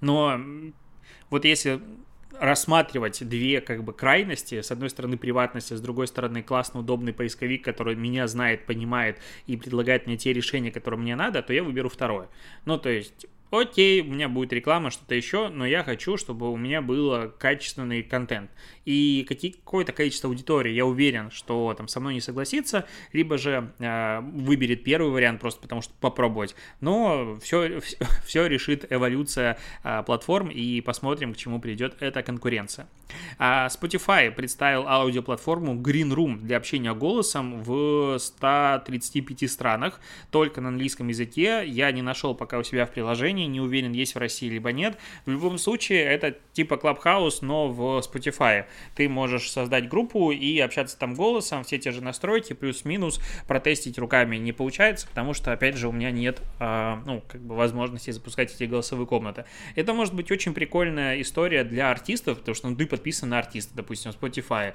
Но 0.00 0.40
вот 1.30 1.44
если 1.44 1.80
рассматривать 2.38 3.26
две 3.28 3.60
как 3.60 3.84
бы 3.84 3.92
крайности, 3.92 4.60
с 4.60 4.70
одной 4.70 4.90
стороны 4.90 5.16
приватность, 5.16 5.72
а 5.72 5.76
с 5.76 5.80
другой 5.80 6.06
стороны 6.06 6.42
классный, 6.42 6.80
удобный 6.80 7.12
поисковик, 7.12 7.64
который 7.64 7.94
меня 7.94 8.26
знает, 8.26 8.66
понимает 8.66 9.18
и 9.46 9.56
предлагает 9.56 10.06
мне 10.06 10.16
те 10.16 10.32
решения, 10.32 10.70
которые 10.70 11.00
мне 11.00 11.16
надо, 11.16 11.42
то 11.42 11.52
я 11.52 11.62
выберу 11.62 11.88
второе. 11.88 12.28
Ну, 12.64 12.78
то 12.78 12.88
есть 12.88 13.26
окей, 13.52 14.00
у 14.00 14.06
меня 14.06 14.28
будет 14.28 14.52
реклама, 14.52 14.90
что-то 14.90 15.14
еще, 15.14 15.48
но 15.48 15.66
я 15.66 15.84
хочу, 15.84 16.16
чтобы 16.16 16.50
у 16.50 16.56
меня 16.56 16.82
был 16.82 17.30
качественный 17.38 18.02
контент. 18.02 18.50
И 18.84 19.26
какое-то 19.28 19.92
количество 19.92 20.28
аудитории, 20.28 20.72
я 20.72 20.84
уверен, 20.84 21.30
что 21.30 21.74
там 21.74 21.86
со 21.86 22.00
мной 22.00 22.14
не 22.14 22.20
согласится, 22.20 22.86
либо 23.12 23.38
же 23.38 23.72
э, 23.78 24.20
выберет 24.20 24.82
первый 24.82 25.10
вариант 25.10 25.40
просто 25.40 25.60
потому, 25.60 25.82
что 25.82 25.92
попробовать. 26.00 26.56
Но 26.80 27.38
все, 27.40 27.80
все, 27.80 27.96
все 28.26 28.46
решит 28.46 28.90
эволюция 28.90 29.58
э, 29.84 30.02
платформ, 30.04 30.50
и 30.50 30.80
посмотрим, 30.80 31.34
к 31.34 31.36
чему 31.36 31.60
придет 31.60 31.96
эта 32.00 32.22
конкуренция. 32.22 32.88
А 33.38 33.68
Spotify 33.68 34.30
представил 34.30 34.86
аудиоплатформу 34.88 35.74
Green 35.74 36.12
Room 36.12 36.38
для 36.40 36.56
общения 36.56 36.94
голосом 36.94 37.62
в 37.62 38.18
135 38.18 39.50
странах, 39.50 40.00
только 40.30 40.60
на 40.60 40.68
английском 40.68 41.08
языке. 41.08 41.64
Я 41.66 41.92
не 41.92 42.02
нашел 42.02 42.34
пока 42.34 42.58
у 42.58 42.62
себя 42.62 42.86
в 42.86 42.90
приложении, 42.90 43.41
не 43.46 43.60
уверен, 43.60 43.92
есть 43.92 44.14
в 44.14 44.18
России 44.18 44.48
либо 44.48 44.72
нет. 44.72 44.98
В 45.26 45.30
любом 45.30 45.58
случае, 45.58 46.02
это 46.04 46.36
типа 46.52 46.74
Clubhouse, 46.74 47.38
но 47.40 47.68
в 47.68 48.00
Spotify. 48.00 48.64
Ты 48.94 49.08
можешь 49.08 49.50
создать 49.50 49.88
группу 49.88 50.30
и 50.30 50.58
общаться 50.58 50.98
там 50.98 51.14
голосом, 51.14 51.64
все 51.64 51.78
те 51.78 51.90
же 51.90 52.02
настройки, 52.02 52.52
плюс-минус, 52.52 53.20
протестить 53.46 53.98
руками 53.98 54.36
не 54.36 54.52
получается, 54.52 55.06
потому 55.06 55.34
что, 55.34 55.52
опять 55.52 55.76
же, 55.76 55.88
у 55.88 55.92
меня 55.92 56.10
нет, 56.10 56.42
э, 56.60 56.96
ну, 57.06 57.22
как 57.26 57.40
бы 57.40 57.54
возможности 57.54 58.10
запускать 58.10 58.54
эти 58.54 58.64
голосовые 58.64 59.06
комнаты. 59.06 59.44
Это 59.74 59.94
может 59.94 60.14
быть 60.14 60.30
очень 60.30 60.54
прикольная 60.54 61.20
история 61.20 61.64
для 61.64 61.90
артистов, 61.90 62.38
потому 62.38 62.54
что 62.54 62.68
ну, 62.68 62.76
ты 62.76 62.86
подписан 62.86 63.28
на 63.30 63.38
артиста, 63.38 63.74
допустим, 63.74 64.10
Spotify, 64.10 64.74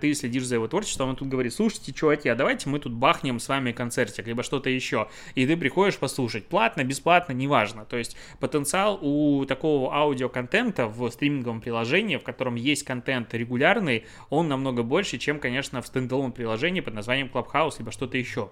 ты 0.00 0.14
следишь 0.14 0.44
за 0.44 0.56
его 0.56 0.68
творчеством, 0.68 1.10
он 1.10 1.16
тут 1.16 1.28
говорит, 1.28 1.52
слушайте, 1.52 1.92
чуваки, 1.92 2.28
а 2.28 2.34
давайте 2.34 2.68
мы 2.68 2.78
тут 2.78 2.92
бахнем 2.92 3.38
с 3.38 3.48
вами 3.48 3.72
концертик, 3.72 4.26
либо 4.26 4.42
что-то 4.42 4.70
еще, 4.70 5.08
и 5.34 5.46
ты 5.46 5.56
приходишь 5.56 5.98
послушать, 5.98 6.46
платно, 6.46 6.84
бесплатно, 6.84 7.32
неважно, 7.32 7.84
то 7.84 7.96
есть 8.00 8.16
потенциал 8.40 8.98
у 9.00 9.44
такого 9.46 9.94
аудиоконтента 9.94 10.86
в 10.86 11.08
стриминговом 11.10 11.60
приложении, 11.60 12.16
в 12.16 12.24
котором 12.24 12.56
есть 12.56 12.84
контент 12.84 13.32
регулярный, 13.34 14.04
он 14.28 14.48
намного 14.48 14.82
больше, 14.82 15.18
чем, 15.18 15.38
конечно, 15.38 15.80
в 15.80 15.86
стендалон 15.86 16.32
приложении 16.32 16.80
под 16.80 16.94
названием 16.94 17.30
Clubhouse, 17.32 17.76
либо 17.78 17.92
что-то 17.92 18.18
еще. 18.18 18.50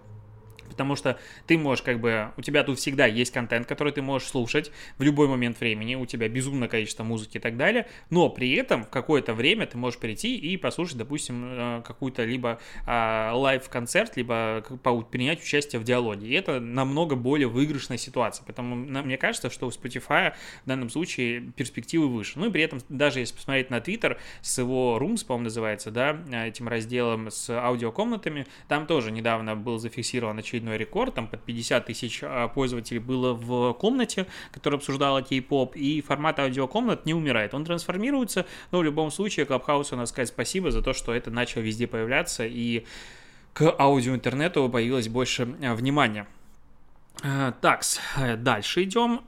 Потому 0.68 0.96
что 0.96 1.18
ты 1.46 1.58
можешь 1.58 1.82
как 1.82 2.00
бы, 2.00 2.32
у 2.36 2.42
тебя 2.42 2.62
тут 2.64 2.78
всегда 2.78 3.06
есть 3.06 3.32
контент, 3.32 3.66
который 3.66 3.92
ты 3.92 4.02
можешь 4.02 4.28
слушать 4.28 4.70
в 4.98 5.02
любой 5.02 5.28
момент 5.28 5.60
времени, 5.60 5.94
у 5.94 6.06
тебя 6.06 6.28
безумное 6.28 6.68
количество 6.68 7.04
музыки 7.04 7.38
и 7.38 7.40
так 7.40 7.56
далее, 7.56 7.88
но 8.10 8.28
при 8.28 8.52
этом 8.52 8.84
в 8.84 8.90
какое-то 8.90 9.34
время 9.34 9.66
ты 9.66 9.78
можешь 9.78 9.98
прийти 9.98 10.36
и 10.36 10.56
послушать, 10.56 10.98
допустим, 10.98 11.44
э, 11.46 11.82
какую-то 11.84 12.24
либо 12.24 12.58
а, 12.86 13.32
лайв-концерт, 13.34 14.16
либо 14.16 14.64
принять 15.10 15.42
участие 15.42 15.80
в 15.80 15.84
диалоге, 15.84 16.26
и 16.28 16.32
это 16.32 16.60
намного 16.60 17.16
более 17.16 17.48
выигрышная 17.48 17.98
ситуация, 17.98 18.44
поэтому 18.44 18.76
мне 18.76 19.16
кажется, 19.16 19.50
что 19.50 19.66
у 19.66 19.70
Spotify 19.70 20.34
в 20.64 20.68
данном 20.68 20.90
случае 20.90 21.40
перспективы 21.40 22.08
выше, 22.08 22.38
ну 22.38 22.46
и 22.46 22.50
при 22.50 22.62
этом 22.62 22.80
даже 22.88 23.20
если 23.20 23.34
посмотреть 23.34 23.70
на 23.70 23.78
Twitter 23.78 24.18
с 24.42 24.58
его 24.58 24.98
Rooms, 25.00 25.24
по-моему, 25.26 25.44
называется, 25.44 25.90
да, 25.90 26.18
этим 26.46 26.68
разделом 26.68 27.30
с 27.30 27.50
аудиокомнатами, 27.50 28.46
там 28.68 28.86
тоже 28.86 29.10
недавно 29.10 29.56
был 29.56 29.78
зафиксирован 29.78 30.38
очередной 30.38 30.57
очередной 30.58 30.76
рекорд, 30.76 31.14
там 31.14 31.28
под 31.28 31.42
50 31.42 31.86
тысяч 31.86 32.20
а, 32.22 32.48
пользователей 32.48 32.98
было 32.98 33.32
в 33.32 33.72
комнате, 33.74 34.26
которая 34.52 34.78
обсуждала 34.78 35.22
кей-поп, 35.22 35.76
и 35.76 36.00
формат 36.02 36.38
аудиокомнат 36.38 37.06
не 37.06 37.14
умирает, 37.14 37.54
он 37.54 37.64
трансформируется, 37.64 38.46
но 38.70 38.78
в 38.78 38.82
любом 38.82 39.10
случае 39.10 39.46
Клабхаусу 39.46 39.96
надо 39.96 40.06
сказать 40.06 40.28
спасибо 40.28 40.70
за 40.70 40.82
то, 40.82 40.92
что 40.92 41.14
это 41.14 41.30
начало 41.30 41.62
везде 41.62 41.86
появляться, 41.86 42.44
и 42.44 42.84
к 43.52 43.74
аудиоинтернету 43.78 44.68
появилось 44.68 45.08
больше 45.08 45.48
а, 45.62 45.74
внимания. 45.74 46.26
А, 47.22 47.52
так, 47.52 47.82
дальше 48.38 48.84
идем 48.84 49.20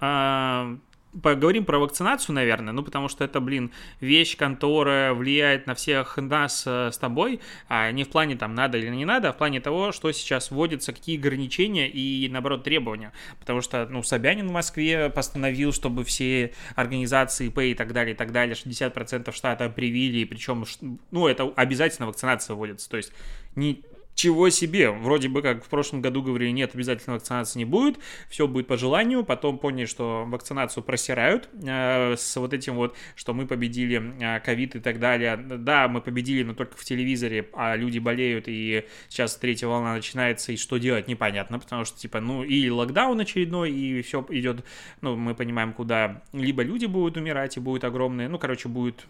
поговорим 1.23 1.65
про 1.65 1.79
вакцинацию, 1.79 2.35
наверное, 2.35 2.73
ну, 2.73 2.83
потому 2.83 3.09
что 3.09 3.25
это, 3.25 3.41
блин, 3.41 3.73
вещь, 4.01 4.37
контора 4.37 5.13
влияет 5.15 5.67
на 5.67 5.75
всех 5.75 6.17
нас 6.17 6.65
э, 6.67 6.91
с 6.93 6.99
тобой, 6.99 7.41
а 7.69 7.91
не 7.91 8.05
в 8.05 8.11
плане 8.11 8.37
там 8.37 8.55
надо 8.55 8.79
или 8.79 8.89
не 8.89 9.05
надо, 9.05 9.31
а 9.31 9.33
в 9.33 9.37
плане 9.37 9.61
того, 9.61 9.93
что 9.93 10.13
сейчас 10.13 10.51
вводятся, 10.51 10.93
какие 10.93 11.19
ограничения 11.19 11.89
и, 11.89 12.29
наоборот, 12.29 12.65
требования. 12.65 13.13
Потому 13.39 13.61
что, 13.61 13.87
ну, 13.87 14.03
Собянин 14.03 14.49
в 14.49 14.53
Москве 14.53 15.11
постановил, 15.11 15.73
чтобы 15.73 16.05
все 16.05 16.53
организации 16.77 17.49
ИП 17.49 17.59
и 17.59 17.75
так 17.75 17.93
далее, 17.93 18.15
и 18.15 18.17
так 18.17 18.33
далее, 18.33 18.55
60% 18.55 19.33
штата 19.33 19.69
привили, 19.69 20.25
причем, 20.25 20.65
ну, 21.11 21.27
это 21.27 21.53
обязательно 21.57 22.07
вакцинация 22.07 22.55
вводится, 22.55 22.89
то 22.89 22.97
есть 22.97 23.13
не 23.57 23.83
чего 24.15 24.51
себе, 24.51 24.91
вроде 24.91 25.29
бы 25.29 25.43
как 25.43 25.65
в 25.65 25.69
прошлом 25.69 26.03
году 26.03 26.23
говорили, 26.23 26.51
нет, 26.51 26.75
обязательно 26.75 27.15
вакцинации 27.15 27.61
не 27.61 27.65
будет, 27.65 27.99
все 28.29 28.47
будет 28.47 28.67
по 28.67 28.77
желанию, 28.77 29.25
потом 29.25 29.59
поняли, 29.59 29.87
что 29.87 30.25
вакцинацию 30.27 30.85
просирают 30.85 31.49
э, 31.63 32.17
с 32.17 32.37
вот 32.37 32.53
этим 32.53 32.75
вот, 32.75 32.97
что 33.15 33.33
мы 33.33 33.47
победили 33.47 34.15
э, 34.21 34.41
ковид 34.41 34.77
и 34.77 34.81
так 34.81 34.99
далее. 34.99 35.37
Да, 35.37 35.89
мы 35.89 36.01
победили, 36.01 36.43
но 36.43 36.55
только 36.55 36.77
в 36.77 36.85
телевизоре, 36.85 37.49
а 37.53 37.77
люди 37.77 37.99
болеют, 37.99 38.45
и 38.47 38.85
сейчас 39.09 39.37
третья 39.37 39.69
волна 39.69 39.95
начинается, 39.95 40.53
и 40.53 40.57
что 40.57 40.77
делать 40.77 41.09
непонятно, 41.09 41.59
потому 41.59 41.85
что, 41.85 41.99
типа, 41.99 42.21
ну, 42.21 42.43
и 42.43 42.69
локдаун 42.69 43.19
очередной, 43.21 43.71
и 43.71 44.03
все 44.03 44.25
идет, 44.31 44.65
ну, 45.01 45.17
мы 45.17 45.35
понимаем, 45.35 45.73
куда. 45.73 46.23
Либо 46.33 46.63
люди 46.63 46.87
будут 46.87 47.17
умирать, 47.17 47.57
и 47.57 47.61
будет 47.61 47.85
огромные, 47.85 48.29
ну, 48.29 48.39
короче, 48.39 48.69
будет 48.69 49.07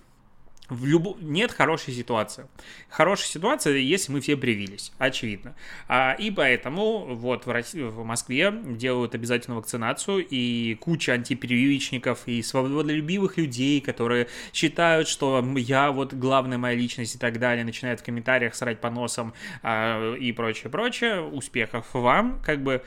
в 0.71 0.87
люб... 0.87 1.21
нет 1.21 1.53
хорошей 1.53 1.93
ситуации. 1.93 2.47
Хорошая 2.89 3.27
ситуация, 3.27 3.77
если 3.77 4.12
мы 4.12 4.21
все 4.21 4.37
привились, 4.37 4.93
очевидно. 4.99 5.55
А, 5.89 6.15
и 6.19 6.31
поэтому 6.31 7.15
вот 7.15 7.47
в, 7.47 7.50
России, 7.50 7.83
в 7.83 8.05
Москве 8.05 8.53
делают 8.53 9.15
обязательную 9.15 9.59
вакцинацию, 9.59 10.27
и 10.27 10.77
куча 10.77 11.12
антипрививочников 11.12 12.27
и 12.27 12.43
свободолюбивых 12.43 13.37
людей, 13.37 13.81
которые 13.81 14.29
считают, 14.53 15.09
что 15.09 15.45
я 15.57 15.91
вот 15.91 16.15
главная 16.15 16.59
моя 16.59 16.77
личность 16.77 17.17
и 17.17 17.19
так 17.19 17.39
далее, 17.39 17.65
начинают 17.65 18.00
в 18.00 18.05
комментариях 18.05 18.55
срать 18.55 18.81
по 18.81 18.91
носам 18.91 19.35
а, 19.62 20.15
и 20.15 20.33
прочее, 20.33 20.71
прочее. 20.71 21.21
Успехов 21.21 21.87
вам, 21.93 22.41
как 22.45 22.62
бы... 22.62 22.83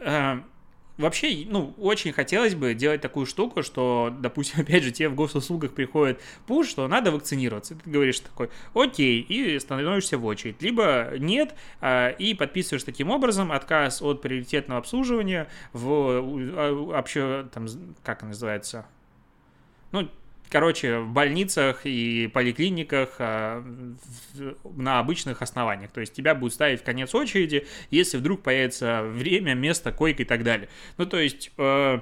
А, 0.00 0.42
вообще, 1.00 1.44
ну, 1.48 1.74
очень 1.78 2.12
хотелось 2.12 2.54
бы 2.54 2.74
делать 2.74 3.00
такую 3.00 3.26
штуку, 3.26 3.62
что, 3.62 4.14
допустим, 4.20 4.60
опять 4.62 4.84
же, 4.84 4.90
тебе 4.90 5.08
в 5.08 5.14
госуслугах 5.14 5.72
приходит 5.72 6.20
пуш, 6.46 6.68
что 6.68 6.86
надо 6.86 7.10
вакцинироваться. 7.10 7.74
ты 7.74 7.90
говоришь 7.90 8.20
такой, 8.20 8.50
окей, 8.74 9.20
и 9.20 9.58
становишься 9.58 10.18
в 10.18 10.24
очередь. 10.24 10.62
Либо 10.62 11.12
нет, 11.18 11.54
а, 11.80 12.10
и 12.10 12.34
подписываешь 12.34 12.84
таким 12.84 13.10
образом 13.10 13.52
отказ 13.52 14.02
от 14.02 14.22
приоритетного 14.22 14.78
обслуживания 14.78 15.48
в 15.72 16.20
а, 16.56 16.72
вообще, 16.72 17.48
там, 17.52 17.66
как 18.04 18.22
называется, 18.22 18.86
ну, 19.92 20.08
короче, 20.50 20.98
в 20.98 21.08
больницах 21.08 21.82
и 21.84 22.26
поликлиниках 22.26 23.16
а, 23.18 23.64
на 24.64 24.98
обычных 24.98 25.40
основаниях. 25.40 25.92
То 25.92 26.00
есть 26.00 26.12
тебя 26.12 26.34
будут 26.34 26.54
ставить 26.54 26.80
в 26.80 26.84
конец 26.84 27.14
очереди, 27.14 27.66
если 27.90 28.18
вдруг 28.18 28.42
появится 28.42 29.02
время, 29.02 29.54
место, 29.54 29.92
койка 29.92 30.22
и 30.22 30.26
так 30.26 30.42
далее. 30.42 30.68
Ну, 30.98 31.06
то 31.06 31.18
есть... 31.18 31.52
Э, 31.56 32.00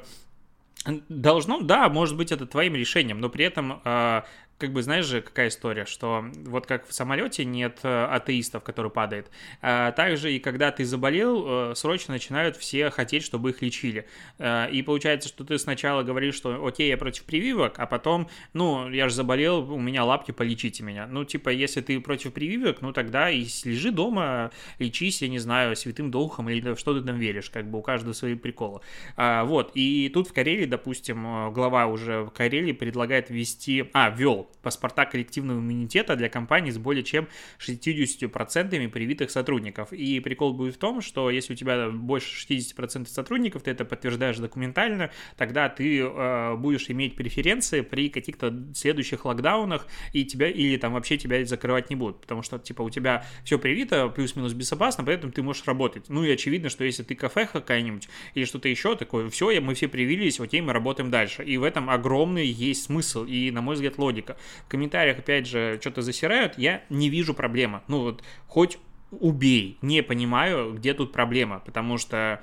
должно, 1.08 1.60
да, 1.60 1.88
может 1.88 2.16
быть, 2.16 2.32
это 2.32 2.46
твоим 2.46 2.74
решением, 2.74 3.20
но 3.20 3.28
при 3.28 3.44
этом 3.44 3.82
э, 3.84 4.22
как 4.58 4.72
бы 4.72 4.82
знаешь 4.82 5.06
же, 5.06 5.22
какая 5.22 5.48
история, 5.48 5.84
что 5.84 6.24
вот 6.44 6.66
как 6.66 6.86
в 6.86 6.92
самолете 6.92 7.44
нет 7.44 7.78
э, 7.84 8.04
атеистов, 8.06 8.64
который 8.64 8.90
падает, 8.90 9.30
а 9.62 9.92
также 9.92 10.33
и 10.33 10.40
когда 10.40 10.72
ты 10.72 10.85
заболел, 10.85 11.70
э, 11.70 11.74
срочно 11.76 12.14
начинают 12.14 12.56
все 12.56 12.90
хотеть, 12.90 13.24
чтобы 13.24 13.50
их 13.50 13.62
лечили. 13.62 14.06
Э, 14.38 14.68
и 14.70 14.83
получается, 14.83 15.28
что 15.28 15.44
ты 15.44 15.59
сначала 15.59 16.02
говоришь, 16.02 16.35
что 16.35 16.66
окей, 16.66 16.88
я 16.88 16.96
против 16.96 17.24
прививок, 17.24 17.78
а 17.78 17.87
потом, 17.87 18.28
ну, 18.52 18.90
я 18.90 19.09
же 19.09 19.14
заболел, 19.14 19.72
у 19.72 19.78
меня 19.78 20.04
лапки, 20.04 20.33
полечите 20.33 20.83
меня. 20.83 21.06
Ну, 21.06 21.24
типа, 21.24 21.50
если 21.50 21.80
ты 21.80 22.00
против 22.00 22.33
прививок, 22.33 22.83
ну, 22.83 22.92
тогда 22.92 23.30
и 23.30 23.46
лежи 23.64 23.92
дома, 23.92 24.50
лечись, 24.80 25.22
я 25.22 25.28
не 25.28 25.38
знаю, 25.38 25.76
святым 25.76 26.11
духом 26.11 26.48
или 26.50 26.74
что 26.74 26.98
ты 26.98 27.06
там 27.06 27.16
веришь, 27.16 27.48
как 27.50 27.70
бы 27.70 27.78
у 27.78 27.83
каждого 27.83 28.12
свои 28.12 28.35
приколы. 28.35 28.80
А, 29.16 29.44
вот, 29.44 29.70
и 29.74 30.11
тут 30.12 30.28
в 30.28 30.33
Карелии, 30.33 30.66
допустим, 30.66 31.52
глава 31.52 31.87
уже 31.87 32.22
в 32.22 32.30
Карелии 32.30 32.72
предлагает 32.72 33.30
ввести, 33.30 33.88
а, 33.92 34.11
ввел 34.11 34.47
паспорта 34.62 35.06
коллективного 35.06 35.58
иммунитета 35.58 36.16
для 36.16 36.28
компаний 36.28 36.70
с 36.70 36.78
более 36.78 37.04
чем 37.04 37.28
60% 37.58 38.88
привитых 38.88 39.30
сотрудников. 39.30 39.92
И 39.92 40.20
прикол 40.20 40.54
будет 40.54 40.74
в 40.74 40.78
том, 40.78 41.00
что 41.00 41.30
если 41.30 41.52
у 41.52 41.56
тебя 41.56 41.90
больше 41.90 42.46
60% 42.52 43.06
сотрудников, 43.06 43.62
ты 43.62 43.70
это 43.70 43.84
подтверждаешь 43.84 44.38
документально, 44.38 45.11
тогда 45.37 45.68
ты 45.68 46.00
э, 46.00 46.56
будешь 46.56 46.90
иметь 46.90 47.16
преференции 47.16 47.80
при 47.80 48.08
каких-то 48.08 48.54
следующих 48.74 49.24
локдаунах, 49.24 49.87
и 50.12 50.24
тебя, 50.24 50.48
или 50.48 50.76
там 50.76 50.92
вообще 50.92 51.18
тебя 51.18 51.44
закрывать 51.44 51.90
не 51.90 51.96
будут, 51.96 52.20
потому 52.20 52.42
что, 52.42 52.58
типа, 52.58 52.82
у 52.82 52.90
тебя 52.90 53.24
все 53.44 53.58
привито, 53.58 54.08
плюс-минус 54.08 54.52
безопасно, 54.52 55.04
поэтому 55.04 55.32
ты 55.32 55.42
можешь 55.42 55.64
работать. 55.66 56.08
Ну 56.08 56.24
и 56.24 56.30
очевидно, 56.30 56.68
что 56.68 56.84
если 56.84 57.02
ты 57.02 57.14
кафе 57.14 57.48
какая-нибудь 57.50 58.08
или 58.34 58.44
что-то 58.44 58.68
еще 58.68 58.96
такое, 58.96 59.28
все, 59.30 59.61
мы 59.61 59.74
все 59.74 59.88
привились, 59.88 60.40
окей, 60.40 60.61
мы 60.61 60.72
работаем 60.72 61.11
дальше. 61.11 61.44
И 61.44 61.56
в 61.56 61.62
этом 61.62 61.90
огромный 61.90 62.46
есть 62.46 62.84
смысл 62.84 63.24
и, 63.24 63.50
на 63.50 63.62
мой 63.62 63.74
взгляд, 63.74 63.98
логика 63.98 64.37
в 64.66 64.68
комментариях, 64.68 65.18
опять 65.18 65.46
же, 65.46 65.79
что-то 65.81 66.03
засирают, 66.03 66.59
я 66.59 66.83
не 66.88 67.09
вижу 67.09 67.35
проблемы. 67.35 67.83
Ну 67.88 68.03
вот, 68.03 68.22
хоть 68.46 68.79
убей, 69.11 69.79
не 69.83 70.03
понимаю, 70.03 70.74
где 70.74 70.94
тут 70.94 71.12
проблема, 71.12 71.61
потому 71.61 71.98
что 71.98 72.42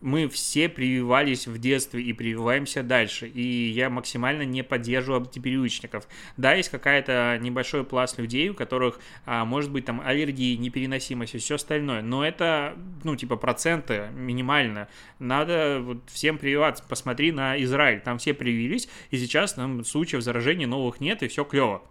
мы 0.00 0.28
все 0.28 0.68
прививались 0.68 1.46
в 1.46 1.58
детстве 1.58 2.02
и 2.02 2.12
прививаемся 2.12 2.82
дальше, 2.82 3.28
и 3.28 3.70
я 3.70 3.90
максимально 3.90 4.42
не 4.42 4.62
поддерживаю 4.62 5.22
антипривычников. 5.22 6.06
Да, 6.36 6.54
есть 6.54 6.68
какая-то 6.68 7.38
небольшой 7.40 7.84
пласт 7.84 8.18
людей, 8.18 8.48
у 8.50 8.54
которых, 8.54 9.00
а, 9.26 9.44
может 9.44 9.70
быть, 9.70 9.84
там 9.84 10.00
аллергии, 10.00 10.56
непереносимость 10.56 11.34
и 11.34 11.38
все 11.38 11.56
остальное, 11.56 12.02
но 12.02 12.24
это, 12.24 12.76
ну, 13.04 13.16
типа, 13.16 13.36
проценты 13.36 14.08
минимально. 14.14 14.88
Надо 15.18 15.80
вот 15.82 15.98
всем 16.06 16.38
прививаться. 16.38 16.84
Посмотри 16.88 17.32
на 17.32 17.60
Израиль, 17.62 18.00
там 18.00 18.18
все 18.18 18.34
привились, 18.34 18.88
и 19.10 19.18
сейчас 19.18 19.54
там 19.54 19.84
случаев 19.84 20.22
заражения 20.22 20.66
новых 20.66 21.00
нет, 21.00 21.22
и 21.22 21.28
все 21.28 21.44
клево. 21.44 21.82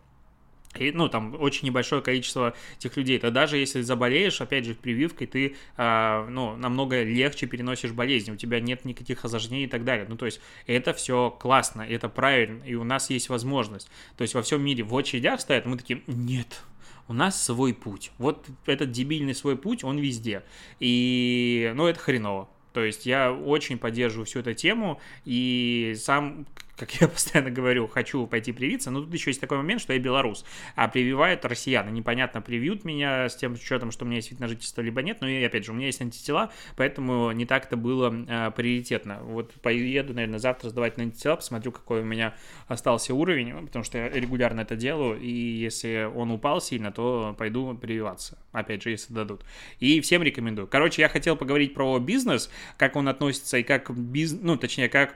Ну, 0.80 1.10
там 1.10 1.36
очень 1.40 1.68
небольшое 1.68 2.02
количество 2.02 2.54
этих 2.78 2.98
людей. 2.98 3.20
То 3.20 3.32
даже 3.32 3.58
если 3.58 3.82
заболеешь, 3.82 4.42
опять 4.42 4.66
же, 4.66 4.76
прививкой, 4.76 5.28
ты, 5.28 5.56
э, 5.78 6.28
ну, 6.30 6.56
намного 6.56 7.04
легче 7.04 7.48
переносишь 7.48 7.92
болезнь, 7.92 8.32
у 8.32 8.36
тебя 8.36 8.60
нет 8.60 8.86
никаких 8.86 9.26
осложнений 9.26 9.66
и 9.66 9.70
так 9.70 9.84
далее. 9.84 10.06
Ну, 10.10 10.18
то 10.18 10.26
есть 10.26 10.42
это 10.66 10.94
все 10.94 11.30
классно, 11.32 11.82
это 11.82 12.10
правильно, 12.10 12.64
и 12.64 12.76
у 12.76 12.84
нас 12.84 13.10
есть 13.10 13.30
возможность. 13.30 13.90
То 14.16 14.24
есть 14.24 14.34
во 14.34 14.42
всем 14.42 14.64
мире 14.64 14.84
в 14.84 14.96
очередях 14.96 15.42
стоят, 15.42 15.66
мы 15.66 15.78
такие, 15.78 16.02
нет, 16.08 16.62
у 17.08 17.14
нас 17.14 17.42
свой 17.44 17.74
путь. 17.74 18.12
Вот 18.18 18.46
этот 18.66 18.92
дебильный 18.92 19.34
свой 19.34 19.58
путь, 19.58 19.84
он 19.84 19.98
везде. 19.98 20.44
И, 20.80 21.72
ну, 21.76 21.88
это 21.88 22.00
хреново. 22.00 22.50
То 22.74 22.84
есть 22.84 23.06
я 23.06 23.34
очень 23.34 23.80
поддерживаю 23.80 24.26
всю 24.26 24.40
эту 24.40 24.54
тему, 24.54 25.00
и 25.26 25.96
сам 25.98 26.46
как 26.78 26.94
я 27.02 27.08
постоянно 27.08 27.52
говорю, 27.52 27.88
хочу 27.88 28.26
пойти 28.28 28.52
привиться, 28.52 28.92
но 28.92 29.02
тут 29.02 29.14
еще 29.14 29.32
есть 29.32 29.42
такой 29.42 29.58
момент, 29.58 29.82
что 29.82 29.94
я 29.94 30.00
белорус, 30.00 30.46
а 30.76 30.88
прививают 30.88 31.44
россияне. 31.44 31.92
Непонятно, 31.92 32.42
привьют 32.42 32.86
меня 32.86 33.28
с 33.28 33.36
тем 33.36 33.54
учетом, 33.54 33.92
что 33.92 34.06
у 34.06 34.08
меня 34.08 34.18
есть 34.18 34.32
вид 34.32 34.40
на 34.40 34.48
жительство, 34.48 34.82
либо 34.82 35.02
нет, 35.02 35.18
но 35.22 35.28
и, 35.28 35.44
опять 35.44 35.66
же, 35.66 35.72
у 35.72 35.76
меня 35.76 35.88
есть 35.88 36.02
антитела, 36.02 36.52
поэтому 36.76 37.32
не 37.32 37.46
так-то 37.46 37.76
было 37.76 38.14
э, 38.28 38.52
приоритетно. 38.52 39.20
Вот 39.24 39.54
поеду, 39.56 40.14
наверное, 40.14 40.40
завтра 40.40 40.70
сдавать 40.70 40.98
на 40.98 41.04
антитела, 41.04 41.36
посмотрю, 41.36 41.72
какой 41.72 42.02
у 42.02 42.06
меня 42.06 42.36
остался 42.68 43.14
уровень, 43.14 43.66
потому 43.66 43.84
что 43.84 43.98
я 43.98 44.10
регулярно 44.10 44.62
это 44.62 44.76
делаю, 44.76 45.20
и 45.20 45.32
если 45.32 46.10
он 46.14 46.32
упал 46.32 46.62
сильно, 46.62 46.92
то 46.92 47.36
пойду 47.38 47.76
прививаться, 47.76 48.38
опять 48.52 48.84
же, 48.84 48.92
если 48.92 49.14
дадут. 49.14 49.44
И 49.80 50.00
всем 50.02 50.22
рекомендую. 50.22 50.68
Короче, 50.68 51.02
я 51.02 51.10
хотел 51.10 51.36
поговорить 51.36 51.74
про 51.74 51.98
бизнес, 52.00 52.52
как 52.78 52.96
он 52.96 53.08
относится 53.08 53.58
и 53.58 53.64
как 53.64 53.96
бизнес, 53.98 54.42
ну, 54.44 54.58
точнее, 54.58 54.90
как 54.90 55.16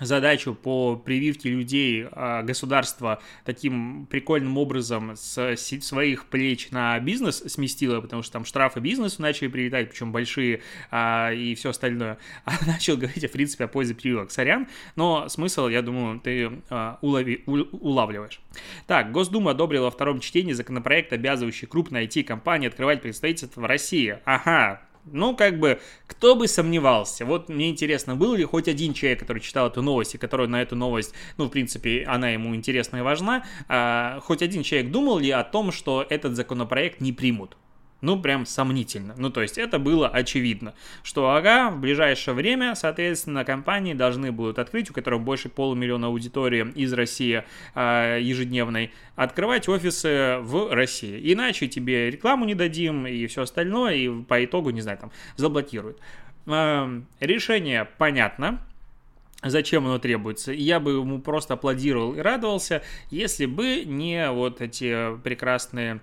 задачу 0.00 0.54
по 0.54 0.96
прививке 0.96 1.50
людей 1.50 2.06
а, 2.10 2.42
государства 2.42 3.20
таким 3.44 4.06
прикольным 4.06 4.58
образом 4.58 5.16
с 5.16 5.56
своих 5.56 6.26
плеч 6.26 6.70
на 6.70 6.98
бизнес 6.98 7.42
сместило, 7.46 8.00
потому 8.00 8.22
что 8.22 8.32
там 8.32 8.44
штрафы 8.44 8.80
бизнесу 8.80 9.20
начали 9.22 9.48
прилетать, 9.48 9.90
причем 9.90 10.12
большие 10.12 10.62
а, 10.90 11.32
и 11.32 11.54
все 11.54 11.70
остальное. 11.70 12.18
А 12.44 12.52
начал 12.66 12.96
говорить, 12.96 13.24
в 13.24 13.32
принципе, 13.32 13.64
о 13.64 13.68
пользе 13.68 13.94
прививок. 13.94 14.30
Сорян, 14.30 14.66
но 14.96 15.28
смысл, 15.28 15.68
я 15.68 15.82
думаю, 15.82 16.20
ты 16.20 16.50
а, 16.70 16.98
улови, 17.02 17.42
улавливаешь. 17.46 18.40
Так, 18.86 19.12
Госдума 19.12 19.52
одобрила 19.52 19.84
во 19.84 19.90
втором 19.90 20.20
чтении 20.20 20.52
законопроект, 20.52 21.12
обязывающий 21.12 21.66
крупные 21.66 22.06
IT-компании 22.06 22.68
открывать 22.68 23.02
представительство 23.02 23.60
в 23.60 23.64
России. 23.64 24.18
Ага, 24.24 24.82
ну, 25.04 25.36
как 25.36 25.58
бы, 25.58 25.80
кто 26.06 26.34
бы 26.34 26.48
сомневался. 26.48 27.24
Вот 27.24 27.48
мне 27.48 27.70
интересно, 27.70 28.16
был 28.16 28.34
ли 28.34 28.44
хоть 28.44 28.68
один 28.68 28.94
человек, 28.94 29.20
который 29.20 29.40
читал 29.40 29.68
эту 29.68 29.82
новость, 29.82 30.14
и 30.14 30.18
который 30.18 30.48
на 30.48 30.62
эту 30.62 30.76
новость, 30.76 31.14
ну, 31.36 31.46
в 31.46 31.48
принципе, 31.50 32.04
она 32.04 32.30
ему 32.30 32.54
интересна 32.54 32.98
и 32.98 33.02
важна, 33.02 33.44
а, 33.68 34.20
хоть 34.20 34.42
один 34.42 34.62
человек 34.62 34.90
думал 34.90 35.18
ли 35.18 35.30
о 35.30 35.44
том, 35.44 35.72
что 35.72 36.06
этот 36.08 36.36
законопроект 36.36 37.00
не 37.00 37.12
примут? 37.12 37.56
Ну, 38.02 38.20
прям 38.20 38.44
сомнительно. 38.44 39.14
Ну, 39.16 39.30
то 39.30 39.40
есть 39.40 39.56
это 39.56 39.78
было 39.78 40.08
очевидно, 40.08 40.74
что, 41.02 41.30
ага, 41.30 41.70
в 41.70 41.80
ближайшее 41.80 42.34
время, 42.34 42.74
соответственно, 42.74 43.44
компании 43.44 43.94
должны 43.94 44.32
будут 44.32 44.58
открыть, 44.58 44.90
у 44.90 44.92
которых 44.92 45.22
больше 45.22 45.48
полумиллиона 45.48 46.08
аудитории 46.08 46.70
из 46.74 46.92
России 46.92 47.44
э, 47.74 48.18
ежедневной, 48.20 48.92
открывать 49.14 49.68
офисы 49.68 50.38
в 50.40 50.74
России. 50.74 51.32
Иначе 51.32 51.68
тебе 51.68 52.10
рекламу 52.10 52.44
не 52.44 52.56
дадим 52.56 53.06
и 53.06 53.26
все 53.28 53.42
остальное, 53.42 53.94
и 53.94 54.22
по 54.24 54.44
итогу, 54.44 54.70
не 54.70 54.80
знаю, 54.80 54.98
там, 54.98 55.12
заблокируют. 55.36 55.98
Э, 56.46 57.00
решение 57.20 57.88
понятно, 57.98 58.58
зачем 59.44 59.86
оно 59.86 60.00
требуется. 60.00 60.52
Я 60.52 60.80
бы 60.80 60.90
ему 60.90 61.20
просто 61.20 61.54
аплодировал 61.54 62.14
и 62.14 62.18
радовался, 62.18 62.82
если 63.10 63.46
бы 63.46 63.84
не 63.84 64.28
вот 64.30 64.60
эти 64.60 65.16
прекрасные 65.22 66.00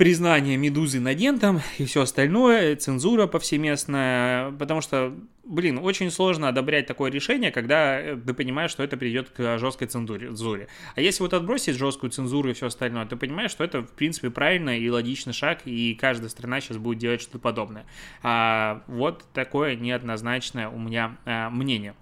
признание 0.00 0.56
Медузы 0.56 0.98
надентом 0.98 1.60
и 1.76 1.84
все 1.84 2.00
остальное, 2.00 2.74
цензура 2.74 3.26
повсеместная, 3.26 4.50
потому 4.52 4.80
что, 4.80 5.14
блин, 5.44 5.78
очень 5.78 6.10
сложно 6.10 6.48
одобрять 6.48 6.86
такое 6.86 7.10
решение, 7.10 7.50
когда 7.50 8.00
э, 8.00 8.16
ты 8.16 8.32
понимаешь, 8.32 8.70
что 8.70 8.82
это 8.82 8.96
приведет 8.96 9.28
к 9.28 9.58
жесткой 9.58 9.88
цензуре. 9.88 10.68
А 10.94 11.02
если 11.02 11.22
вот 11.22 11.34
отбросить 11.34 11.76
жесткую 11.76 12.12
цензуру 12.12 12.48
и 12.48 12.54
все 12.54 12.68
остальное, 12.68 13.04
ты 13.04 13.16
понимаешь, 13.16 13.50
что 13.50 13.62
это, 13.62 13.82
в 13.82 13.92
принципе, 13.92 14.30
правильный 14.30 14.80
и 14.80 14.88
логичный 14.88 15.34
шаг, 15.34 15.66
и 15.66 15.94
каждая 15.94 16.30
страна 16.30 16.62
сейчас 16.62 16.78
будет 16.78 16.96
делать 16.96 17.20
что-то 17.20 17.38
подобное. 17.38 17.84
А 18.22 18.82
вот 18.86 19.26
такое 19.34 19.76
неоднозначное 19.76 20.70
у 20.70 20.78
меня 20.78 21.18
а, 21.26 21.50
мнение. 21.50 21.94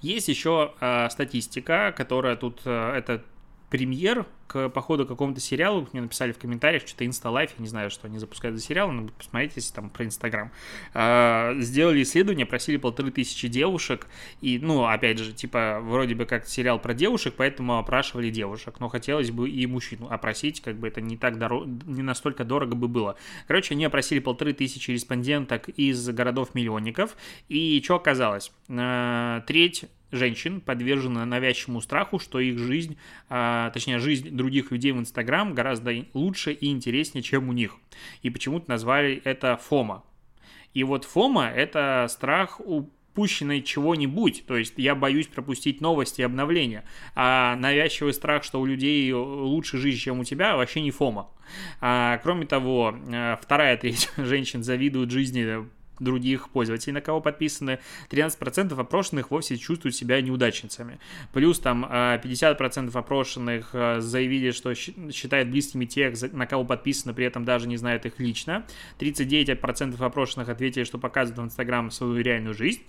Есть 0.00 0.26
еще 0.26 0.74
а, 0.80 1.08
статистика, 1.10 1.94
которая 1.96 2.34
тут, 2.34 2.62
а, 2.64 2.92
это 2.96 3.22
премьер 3.70 4.26
к 4.46 4.70
походу 4.70 5.04
к 5.04 5.08
какому-то 5.08 5.40
сериалу, 5.40 5.86
мне 5.92 6.00
написали 6.00 6.32
в 6.32 6.38
комментариях, 6.38 6.86
что-то 6.86 7.04
Инсталайф, 7.04 7.50
я 7.58 7.62
не 7.62 7.68
знаю, 7.68 7.90
что 7.90 8.06
они 8.06 8.18
запускают 8.18 8.56
за 8.56 8.62
сериал, 8.62 8.90
но 8.90 9.08
посмотрите, 9.08 9.54
если 9.56 9.74
там 9.74 9.90
про 9.90 10.06
Инстаграм. 10.06 10.50
А, 10.94 11.54
сделали 11.58 12.02
исследование, 12.02 12.46
просили 12.46 12.78
полторы 12.78 13.10
тысячи 13.10 13.46
девушек, 13.46 14.06
и, 14.40 14.58
ну, 14.58 14.86
опять 14.86 15.18
же, 15.18 15.32
типа, 15.34 15.80
вроде 15.82 16.14
бы 16.14 16.24
как 16.24 16.48
сериал 16.48 16.78
про 16.80 16.94
девушек, 16.94 17.34
поэтому 17.36 17.78
опрашивали 17.78 18.30
девушек, 18.30 18.80
но 18.80 18.88
хотелось 18.88 19.30
бы 19.30 19.50
и 19.50 19.66
мужчину 19.66 20.08
опросить, 20.08 20.62
как 20.62 20.76
бы 20.76 20.88
это 20.88 21.02
не 21.02 21.18
так 21.18 21.38
дорого, 21.38 21.68
не 21.86 22.02
настолько 22.02 22.44
дорого 22.44 22.74
бы 22.74 22.88
было. 22.88 23.16
Короче, 23.46 23.74
они 23.74 23.84
опросили 23.84 24.18
полторы 24.18 24.54
тысячи 24.54 24.90
респонденток 24.90 25.68
из 25.68 26.08
городов-миллионников, 26.08 27.16
и 27.48 27.82
что 27.84 27.96
оказалось? 27.96 28.50
А, 28.70 29.42
треть 29.42 29.84
женщин 30.10 30.60
подвержены 30.60 31.24
навязчивому 31.24 31.80
страху, 31.80 32.18
что 32.18 32.40
их 32.40 32.58
жизнь, 32.58 32.96
а, 33.28 33.70
точнее 33.70 33.98
жизнь 33.98 34.30
других 34.30 34.70
людей 34.70 34.92
в 34.92 34.98
Инстаграм 34.98 35.54
гораздо 35.54 35.94
лучше 36.14 36.52
и 36.52 36.70
интереснее, 36.70 37.22
чем 37.22 37.48
у 37.48 37.52
них. 37.52 37.76
И 38.22 38.30
почему-то 38.30 38.70
назвали 38.70 39.20
это 39.24 39.56
ФОМа. 39.56 40.04
И 40.74 40.84
вот 40.84 41.04
ФОМа– 41.04 41.48
это 41.56 42.06
страх 42.08 42.60
упущенной 43.18 43.62
чего-нибудь, 43.62 44.44
то 44.46 44.56
есть 44.56 44.74
я 44.76 44.94
боюсь 44.94 45.26
пропустить 45.26 45.80
новости 45.80 46.20
и 46.20 46.24
обновления, 46.24 46.84
а 47.16 47.56
навязчивый 47.56 48.12
страх, 48.12 48.44
что 48.44 48.60
у 48.60 48.64
людей 48.64 49.12
лучше 49.12 49.78
жизнь, 49.78 49.98
чем 49.98 50.20
у 50.20 50.24
тебя, 50.24 50.56
вообще 50.56 50.80
не 50.80 50.92
фома. 50.92 51.28
А, 51.80 52.18
кроме 52.22 52.46
того, 52.46 52.94
э, 53.10 53.36
вторая 53.42 53.76
треть 53.76 54.10
женщин 54.16 54.62
завидуют 54.62 55.10
жизни 55.10 55.66
других 56.00 56.48
пользователей, 56.50 56.92
на 56.94 57.00
кого 57.00 57.20
подписаны, 57.20 57.80
13% 58.10 58.78
опрошенных 58.78 59.30
вовсе 59.30 59.56
чувствуют 59.56 59.94
себя 59.94 60.20
неудачницами. 60.20 60.98
Плюс 61.32 61.58
там 61.58 61.84
50% 61.84 62.90
а, 62.94 62.98
опрошенных 62.98 63.70
а, 63.72 64.00
заявили, 64.00 64.50
что 64.50 64.74
считают 64.74 65.48
близкими 65.48 65.84
тех, 65.84 66.14
на 66.32 66.46
кого 66.46 66.64
подписаны, 66.64 67.14
при 67.14 67.26
этом 67.26 67.44
даже 67.44 67.68
не 67.68 67.76
знают 67.76 68.06
их 68.06 68.18
лично. 68.18 68.64
39% 68.98 70.02
опрошенных 70.02 70.48
ответили, 70.48 70.84
что 70.84 70.98
показывают 70.98 71.38
в 71.38 71.44
Инстаграм 71.46 71.90
свою 71.90 72.20
реальную 72.20 72.54
жизнь. 72.54 72.82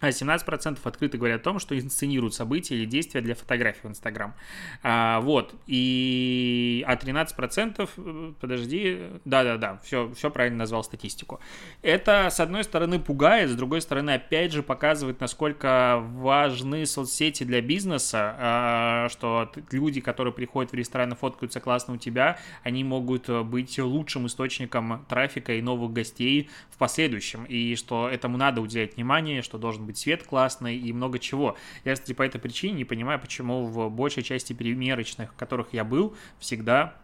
А 0.00 0.10
17% 0.10 0.78
открыто 0.84 1.18
говорят 1.18 1.40
о 1.40 1.44
том, 1.44 1.58
что 1.58 1.76
инсценируют 1.78 2.34
события 2.34 2.76
или 2.76 2.84
действия 2.84 3.20
для 3.20 3.34
фотографий 3.34 3.80
в 3.82 3.86
Инстаграм. 3.86 4.34
А, 4.82 5.20
вот. 5.20 5.54
И... 5.66 6.84
А 6.86 6.94
13%, 6.94 7.90
э, 7.96 8.32
подожди, 8.40 8.98
да-да-да, 9.24 9.80
все, 9.82 10.12
все 10.14 10.30
правильно 10.30 10.58
назвал 10.58 10.84
статистику. 10.84 11.40
Это, 11.82 12.28
с 12.30 12.38
одной 12.38 12.62
стороны, 12.62 13.00
пугает, 13.00 13.50
с 13.50 13.54
другой 13.54 13.80
стороны, 13.80 14.12
опять 14.12 14.52
же, 14.52 14.62
показывает, 14.62 15.20
насколько 15.20 15.98
важны 16.00 16.86
соцсети 16.86 17.42
для 17.42 17.60
бизнеса, 17.60 18.36
а, 18.38 19.08
что 19.08 19.50
люди, 19.72 20.00
которые 20.00 20.32
приходят 20.32 20.70
в 20.70 20.74
ресторан 20.74 21.12
и 21.12 21.16
фоткаются 21.16 21.58
классно 21.60 21.94
у 21.94 21.96
тебя, 21.96 22.38
они 22.62 22.84
могут 22.84 23.28
быть 23.46 23.78
лучшим 23.78 24.26
источником 24.28 25.04
трафика 25.08 25.54
и 25.54 25.62
новых 25.62 25.92
гостей 25.92 26.50
в 26.70 26.78
последующем, 26.78 27.44
и 27.44 27.74
что 27.74 28.08
этому 28.08 28.36
надо 28.36 28.60
уделять 28.60 28.96
внимание, 28.96 29.42
что 29.42 29.58
должен 29.58 29.87
быть 29.88 29.98
цвет 29.98 30.22
классный 30.22 30.76
и 30.76 30.92
много 30.92 31.18
чего. 31.18 31.56
Я, 31.84 31.94
кстати, 31.94 32.12
по 32.12 32.22
этой 32.22 32.40
причине 32.40 32.74
не 32.74 32.84
понимаю, 32.84 33.18
почему 33.18 33.66
в 33.66 33.90
большей 33.90 34.22
части 34.22 34.52
примерочных, 34.52 35.32
в 35.32 35.36
которых 35.36 35.72
я 35.72 35.84
был, 35.84 36.16
всегда 36.38 36.94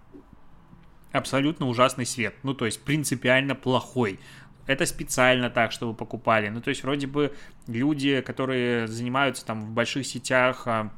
абсолютно 1.12 1.66
ужасный 1.68 2.06
свет. 2.06 2.34
Ну, 2.42 2.54
то 2.54 2.66
есть 2.66 2.82
принципиально 2.82 3.54
плохой. 3.54 4.20
Это 4.66 4.86
специально 4.86 5.50
так, 5.50 5.72
чтобы 5.72 5.94
покупали. 5.94 6.48
Ну, 6.48 6.60
то 6.60 6.70
есть 6.70 6.82
вроде 6.82 7.06
бы 7.06 7.34
люди, 7.66 8.20
которые 8.20 8.86
занимаются 8.88 9.44
там 9.44 9.60
в 9.60 9.70
больших 9.70 10.06
сетях, 10.06 10.66
а, 10.66 10.90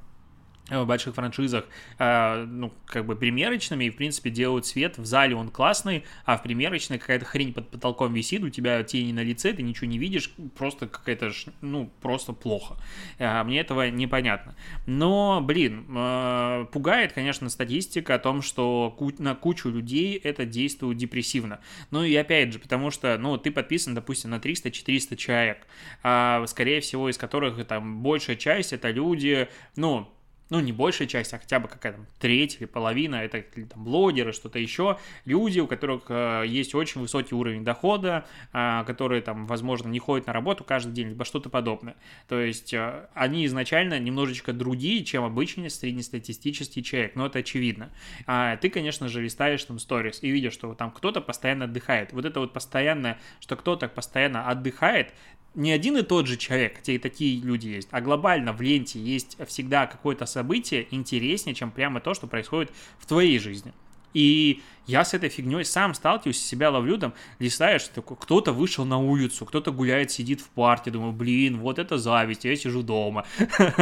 в 0.71 0.85
больших 0.85 1.15
франшизах, 1.15 1.67
э, 1.99 2.45
ну, 2.45 2.73
как 2.87 3.07
бы 3.07 3.15
примерочными, 3.15 3.85
и, 3.85 3.91
в 3.91 3.97
принципе, 3.97 4.31
делают 4.31 4.67
свет, 4.67 4.99
в 4.99 5.05
зале 5.05 5.37
он 5.37 5.51
классный, 5.51 6.05
а 6.25 6.37
в 6.37 6.43
примерочной 6.43 6.99
какая-то 6.99 7.25
хрень 7.25 7.53
под 7.53 7.71
потолком 7.71 8.13
висит, 8.13 8.43
у 8.43 8.49
тебя 8.49 8.83
тени 8.83 9.13
на 9.13 9.23
лице, 9.23 9.53
ты 9.53 9.63
ничего 9.63 9.87
не 9.87 9.99
видишь, 9.99 10.33
просто 10.57 10.89
какая-то, 10.89 11.31
ну, 11.61 11.91
просто 12.01 12.33
плохо. 12.33 12.77
Э, 13.19 13.43
мне 13.45 13.61
этого 13.61 13.91
непонятно. 13.91 14.57
Но, 14.87 15.41
блин, 15.41 15.87
э, 15.89 16.67
пугает, 16.73 17.13
конечно, 17.13 17.49
статистика 17.49 18.15
о 18.15 18.19
том, 18.19 18.43
что 18.43 18.97
на 19.19 19.35
кучу 19.35 19.69
людей 19.69 20.17
это 20.17 20.45
действует 20.45 20.99
депрессивно. 20.99 21.61
Ну, 21.91 22.03
и 22.03 22.15
опять 22.17 22.53
же, 22.53 22.59
потому 22.59 22.91
что, 22.91 23.17
ну, 23.19 23.39
ты 23.39 23.51
подписан, 23.51 23.95
допустим, 23.95 24.31
на 24.31 24.39
300-400 24.39 25.17
человек, 25.17 25.67
а, 26.03 26.45
скорее 26.47 26.81
всего, 26.81 27.09
из 27.09 27.19
которых 27.19 27.65
там 27.67 28.03
большая 28.03 28.37
часть 28.37 28.73
это 28.73 28.91
люди, 28.91 29.49
ну, 29.77 30.09
ну, 30.49 30.61
не 30.61 30.73
большая 30.73 31.09
часть, 31.09 31.35
а 31.35 31.39
хотя 31.39 31.59
бы 31.59 31.69
какая-то 31.69 32.01
треть 32.21 32.59
или 32.61 32.67
половина, 32.67 33.17
это 33.17 33.43
там, 33.43 33.85
блогеры, 33.85 34.33
что-то 34.33 34.59
еще, 34.59 34.99
люди, 35.25 35.59
у 35.61 35.67
которых 35.67 36.05
э, 36.09 36.45
есть 36.47 36.75
очень 36.75 37.01
высокий 37.01 37.35
уровень 37.35 37.65
дохода, 37.65 38.27
э, 38.53 38.85
которые 38.87 39.23
там, 39.23 39.47
возможно, 39.47 39.89
не 39.89 39.99
ходят 39.99 40.27
на 40.27 40.33
работу 40.33 40.63
каждый 40.63 40.93
день, 40.93 41.09
либо 41.09 41.25
что-то 41.25 41.49
подобное. 41.49 41.97
То 42.29 42.41
есть 42.41 42.73
э, 42.73 43.09
они 43.15 43.45
изначально 43.47 43.99
немножечко 43.99 44.53
другие, 44.53 45.05
чем 45.05 45.25
обычный 45.25 45.71
среднестатистический 45.71 46.83
человек, 46.83 47.17
но 47.17 47.27
это 47.27 47.41
очевидно. 47.41 47.91
А 48.27 48.57
ты, 48.57 48.71
конечно 48.71 49.09
же, 49.09 49.23
листаешь 49.23 49.65
там 49.65 49.79
сторис 49.79 50.23
и 50.23 50.31
видишь, 50.31 50.53
что 50.53 50.75
там 50.75 50.93
кто-то 50.93 51.21
постоянно 51.21 51.65
отдыхает. 51.65 52.13
Вот 52.13 52.25
это 52.25 52.41
вот 52.41 52.53
постоянное, 52.53 53.19
что 53.41 53.57
кто-то 53.57 53.89
постоянно 53.89 54.49
отдыхает, 54.49 55.13
не 55.57 55.73
один 55.73 55.97
и 55.97 56.03
тот 56.03 56.27
же 56.27 56.37
человек, 56.37 56.77
хотя 56.77 56.93
и 56.93 56.99
такие 56.99 57.41
люди 57.41 57.69
есть, 57.69 57.89
а 57.91 58.03
глобально 58.03 58.53
в 58.53 58.61
ленте 58.61 59.01
есть 59.01 59.39
всегда 59.47 59.87
какое-то 59.87 60.27
событие 60.37 60.87
интереснее, 60.91 61.55
чем 61.55 61.71
прямо 61.71 62.01
то, 62.01 62.13
что 62.13 62.27
происходит 62.27 62.71
в 62.99 63.07
твоей 63.07 63.39
жизни. 63.39 63.73
И 64.13 64.63
я 64.87 65.03
с 65.03 65.15
этой 65.15 65.31
фигней 65.31 65.65
сам 65.65 65.95
сталкиваюсь, 65.95 66.39
себя 66.39 66.71
ловлю 66.71 66.99
там, 66.99 67.15
листаешь, 67.39 67.89
кто-то 68.21 68.53
вышел 68.53 68.85
на 68.85 68.99
улицу, 68.99 69.47
кто-то 69.47 69.73
гуляет, 69.73 70.11
сидит 70.11 70.43
в 70.43 70.49
парке, 70.51 70.91
думаю, 70.91 71.13
блин, 71.13 71.59
вот 71.59 71.79
это 71.79 71.97
зависть, 71.97 72.45
я 72.45 72.55
сижу 72.55 72.83
дома. 72.83 73.25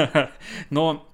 Но 0.70 1.08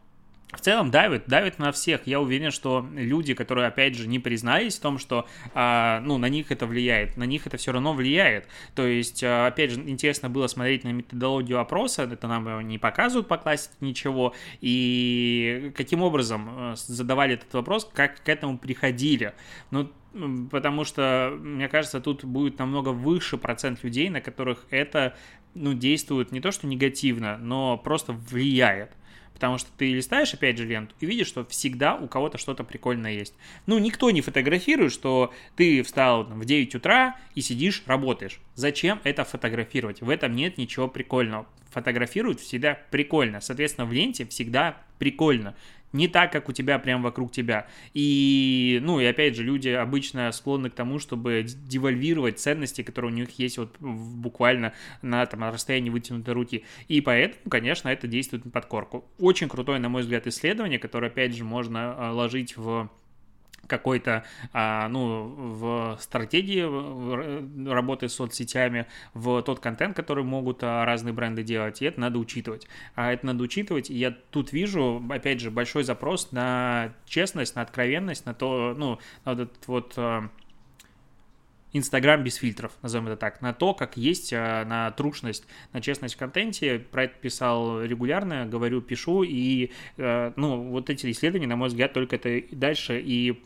в 0.52 0.60
целом 0.60 0.90
давит, 0.90 1.26
давит 1.26 1.58
на 1.58 1.72
всех. 1.72 2.06
Я 2.06 2.20
уверен, 2.20 2.50
что 2.50 2.86
люди, 2.94 3.34
которые, 3.34 3.68
опять 3.68 3.94
же, 3.94 4.08
не 4.08 4.18
признались 4.18 4.78
в 4.78 4.80
том, 4.80 4.98
что, 4.98 5.26
а, 5.54 6.00
ну, 6.00 6.18
на 6.18 6.28
них 6.28 6.50
это 6.50 6.66
влияет, 6.66 7.16
на 7.16 7.24
них 7.24 7.46
это 7.46 7.56
все 7.56 7.72
равно 7.72 7.92
влияет. 7.92 8.48
То 8.74 8.86
есть, 8.86 9.22
а, 9.22 9.46
опять 9.46 9.70
же, 9.70 9.80
интересно 9.80 10.28
было 10.28 10.46
смотреть 10.48 10.84
на 10.84 10.88
методологию 10.92 11.60
опроса, 11.60 12.02
это 12.02 12.26
нам 12.26 12.66
не 12.66 12.78
показывают 12.78 13.28
по 13.28 13.38
классике 13.38 13.74
ничего, 13.80 14.34
и 14.60 15.72
каким 15.76 16.02
образом 16.02 16.48
а, 16.50 16.74
задавали 16.76 17.34
этот 17.34 17.52
вопрос, 17.54 17.88
как 17.92 18.22
к 18.22 18.28
этому 18.28 18.58
приходили. 18.58 19.34
Ну, 19.70 19.90
потому 20.50 20.84
что, 20.84 21.36
мне 21.40 21.68
кажется, 21.68 22.00
тут 22.00 22.24
будет 22.24 22.58
намного 22.58 22.88
выше 22.88 23.38
процент 23.38 23.84
людей, 23.84 24.10
на 24.10 24.20
которых 24.20 24.66
это, 24.70 25.16
ну, 25.54 25.74
действует 25.74 26.32
не 26.32 26.40
то, 26.40 26.50
что 26.50 26.66
негативно, 26.66 27.38
но 27.38 27.78
просто 27.78 28.12
влияет. 28.12 28.90
Потому 29.40 29.56
что 29.56 29.70
ты 29.78 29.94
листаешь, 29.94 30.34
опять 30.34 30.58
же, 30.58 30.66
ленту 30.66 30.94
и 31.00 31.06
видишь, 31.06 31.28
что 31.28 31.46
всегда 31.46 31.96
у 31.96 32.08
кого-то 32.08 32.36
что-то 32.36 32.62
прикольное 32.62 33.12
есть. 33.12 33.32
Ну, 33.64 33.78
никто 33.78 34.10
не 34.10 34.20
фотографирует, 34.20 34.92
что 34.92 35.32
ты 35.56 35.82
встал 35.82 36.26
там, 36.26 36.40
в 36.40 36.44
9 36.44 36.74
утра 36.74 37.16
и 37.34 37.40
сидишь, 37.40 37.82
работаешь. 37.86 38.38
Зачем 38.54 39.00
это 39.02 39.24
фотографировать? 39.24 40.02
В 40.02 40.10
этом 40.10 40.36
нет 40.36 40.58
ничего 40.58 40.88
прикольного. 40.88 41.46
Фотографируют 41.70 42.40
всегда 42.40 42.78
прикольно. 42.90 43.40
Соответственно, 43.40 43.86
в 43.86 43.92
ленте 43.94 44.26
всегда 44.26 44.76
прикольно 44.98 45.56
не 45.92 46.08
так, 46.08 46.32
как 46.32 46.48
у 46.48 46.52
тебя 46.52 46.78
прямо 46.78 47.04
вокруг 47.04 47.32
тебя. 47.32 47.66
И, 47.94 48.78
ну, 48.82 49.00
и 49.00 49.04
опять 49.04 49.36
же, 49.36 49.42
люди 49.42 49.68
обычно 49.68 50.30
склонны 50.32 50.70
к 50.70 50.74
тому, 50.74 50.98
чтобы 50.98 51.44
девальвировать 51.44 52.38
ценности, 52.38 52.82
которые 52.82 53.12
у 53.12 53.14
них 53.14 53.30
есть 53.38 53.58
вот 53.58 53.76
буквально 53.78 54.72
на 55.02 55.24
там, 55.26 55.44
расстоянии 55.44 55.90
вытянутой 55.90 56.34
руки. 56.34 56.64
И 56.88 57.00
поэтому, 57.00 57.50
конечно, 57.50 57.88
это 57.88 58.06
действует 58.06 58.44
на 58.44 58.50
подкорку. 58.50 59.04
Очень 59.18 59.48
крутое, 59.48 59.78
на 59.80 59.88
мой 59.88 60.02
взгляд, 60.02 60.26
исследование, 60.26 60.78
которое, 60.78 61.08
опять 61.08 61.34
же, 61.34 61.44
можно 61.44 61.94
а, 61.96 62.12
ложить 62.12 62.56
в 62.56 62.90
какой-то, 63.70 64.24
а, 64.52 64.88
ну, 64.88 65.34
в 65.36 65.98
стратегии 66.00 66.60
работы 67.70 68.08
с 68.08 68.14
соцсетями, 68.14 68.86
в 69.14 69.40
тот 69.42 69.60
контент, 69.60 69.96
который 69.96 70.24
могут 70.24 70.62
а, 70.62 70.84
разные 70.84 71.14
бренды 71.14 71.42
делать, 71.42 71.80
и 71.80 71.86
это 71.86 72.00
надо 72.00 72.18
учитывать. 72.18 72.66
А 72.96 73.12
это 73.12 73.24
надо 73.24 73.42
учитывать, 73.44 73.88
и 73.88 73.94
я 73.94 74.10
тут 74.10 74.52
вижу, 74.52 75.02
опять 75.08 75.40
же, 75.40 75.50
большой 75.50 75.84
запрос 75.84 76.32
на 76.32 76.92
честность, 77.06 77.54
на 77.54 77.62
откровенность, 77.62 78.26
на 78.26 78.34
то, 78.34 78.74
ну, 78.76 78.98
на 79.24 79.32
этот 79.32 79.52
вот 79.68 79.94
а, 79.96 80.28
Инстаграм 81.72 82.22
без 82.22 82.36
фильтров, 82.36 82.72
назовем 82.82 83.06
это 83.06 83.16
так, 83.16 83.40
на 83.40 83.52
то, 83.52 83.74
как 83.74 83.96
есть, 83.96 84.32
а, 84.32 84.64
на 84.64 84.90
трушность, 84.90 85.46
на 85.72 85.80
честность 85.80 86.14
в 86.14 86.18
контенте. 86.18 86.78
Про 86.78 87.04
это 87.04 87.14
писал 87.20 87.82
регулярно, 87.82 88.46
говорю, 88.46 88.80
пишу, 88.80 89.22
и, 89.22 89.70
э, 89.96 90.32
ну, 90.36 90.70
вот 90.70 90.90
эти 90.90 91.10
исследования, 91.10 91.46
на 91.46 91.56
мой 91.56 91.68
взгляд, 91.68 91.92
только 91.92 92.16
это 92.16 92.42
дальше 92.50 93.00
и 93.00 93.40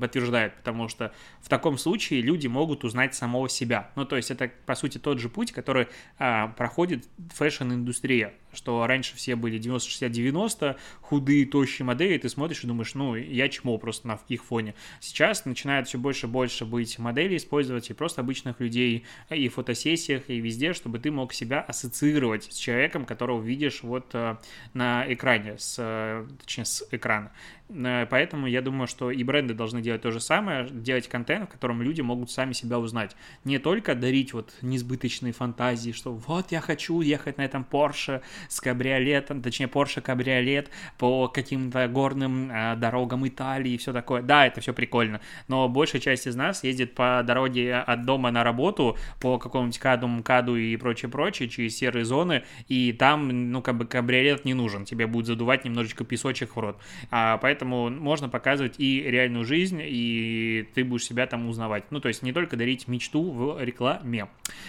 подтверждают, 0.00 0.54
потому 0.56 0.88
что 0.88 1.12
в 1.40 1.48
таком 1.48 1.78
случае 1.78 2.20
люди 2.20 2.46
могут 2.46 2.84
узнать 2.84 3.14
самого 3.14 3.48
себя. 3.48 3.90
Ну, 3.96 4.04
то 4.04 4.16
есть 4.16 4.30
это, 4.30 4.50
по 4.66 4.74
сути, 4.74 4.98
тот 4.98 5.18
же 5.18 5.28
путь, 5.28 5.52
который 5.52 5.88
а, 6.18 6.48
проходит 6.48 7.08
fashion 7.32 7.70
-индустрия, 7.70 8.34
что 8.54 8.86
раньше 8.86 9.16
все 9.16 9.36
были 9.36 9.58
90-60-90, 9.60 10.76
худые, 11.00 11.46
тощие 11.46 11.84
модели, 11.84 12.18
ты 12.18 12.28
смотришь 12.28 12.64
и 12.64 12.66
думаешь, 12.66 12.94
ну, 12.94 13.14
я 13.14 13.48
чмо 13.48 13.78
просто 13.78 14.08
на 14.08 14.18
их 14.28 14.44
фоне. 14.44 14.74
Сейчас 15.00 15.44
начинает 15.44 15.88
все 15.88 15.98
больше 15.98 16.26
и 16.26 16.30
больше 16.30 16.64
быть 16.64 16.98
моделей 16.98 17.36
использовать 17.36 17.90
и 17.90 17.94
просто 17.94 18.20
обычных 18.20 18.60
людей 18.60 19.04
и 19.30 19.48
в 19.48 19.54
фотосессиях, 19.54 20.28
и 20.28 20.40
везде, 20.40 20.72
чтобы 20.72 20.98
ты 20.98 21.10
мог 21.10 21.32
себя 21.32 21.60
ассоциировать 21.60 22.44
с 22.44 22.56
человеком, 22.56 23.04
которого 23.04 23.42
видишь 23.42 23.82
вот 23.82 24.14
э, 24.14 24.36
на 24.72 25.04
экране, 25.12 25.56
с, 25.58 25.76
э, 25.78 26.26
точнее, 26.40 26.64
с 26.64 26.86
экрана. 26.90 27.32
Э, 27.68 28.06
поэтому 28.08 28.46
я 28.46 28.60
думаю, 28.62 28.86
что 28.86 29.10
и 29.10 29.22
бренды 29.24 29.54
должны 29.54 29.80
делать 29.80 30.02
то 30.02 30.10
же 30.10 30.20
самое, 30.20 30.68
делать 30.70 31.08
контент, 31.08 31.48
в 31.48 31.52
котором 31.52 31.82
люди 31.82 32.00
могут 32.00 32.30
сами 32.30 32.52
себя 32.52 32.78
узнать. 32.78 33.16
Не 33.44 33.58
только 33.58 33.94
дарить 33.94 34.32
вот 34.32 34.54
несбыточные 34.62 35.32
фантазии, 35.32 35.92
что 35.92 36.12
вот 36.12 36.52
я 36.52 36.60
хочу 36.60 37.00
ехать 37.00 37.38
на 37.38 37.44
этом 37.44 37.66
Porsche 37.68 38.22
с 38.48 38.60
кабриолетом, 38.60 39.42
точнее 39.42 39.66
Porsche 39.66 40.00
кабриолет 40.00 40.70
по 40.98 41.28
каким-то 41.28 41.88
горным 41.88 42.50
э, 42.50 42.76
дорогам 42.76 43.26
Италии 43.26 43.72
и 43.72 43.78
все 43.78 43.92
такое. 43.92 44.22
Да, 44.22 44.46
это 44.46 44.60
все 44.60 44.72
прикольно, 44.72 45.20
но 45.48 45.68
большая 45.68 46.00
часть 46.00 46.26
из 46.26 46.36
нас 46.36 46.64
ездит 46.64 46.94
по 46.94 47.22
дороге 47.24 47.76
от 47.76 48.04
дома 48.04 48.30
на 48.30 48.44
работу 48.44 48.96
по 49.20 49.38
какому-нибудь 49.38 49.78
каду, 49.78 50.06
МКАДу 50.06 50.56
и 50.56 50.76
прочее-прочее 50.76 51.48
через 51.48 51.76
серые 51.76 52.04
зоны, 52.04 52.44
и 52.68 52.92
там, 52.92 53.50
ну, 53.50 53.62
как 53.62 53.76
бы 53.76 53.86
кабриолет 53.86 54.44
не 54.44 54.54
нужен, 54.54 54.84
тебе 54.84 55.06
будет 55.06 55.26
задувать 55.26 55.64
немножечко 55.64 56.04
песочек 56.04 56.56
в 56.56 56.60
рот. 56.60 56.78
А, 57.10 57.38
поэтому 57.38 57.63
поэтому 57.64 57.90
можно 57.90 58.28
показывать 58.28 58.74
и 58.78 59.02
реальную 59.02 59.44
жизнь, 59.44 59.80
и 59.82 60.68
ты 60.74 60.84
будешь 60.84 61.04
себя 61.04 61.26
там 61.26 61.48
узнавать. 61.48 61.84
Ну, 61.90 62.00
то 62.00 62.08
есть 62.08 62.22
не 62.22 62.32
только 62.32 62.56
дарить 62.56 62.88
мечту 62.88 63.30
в 63.30 63.62
рекламе. 63.62 64.28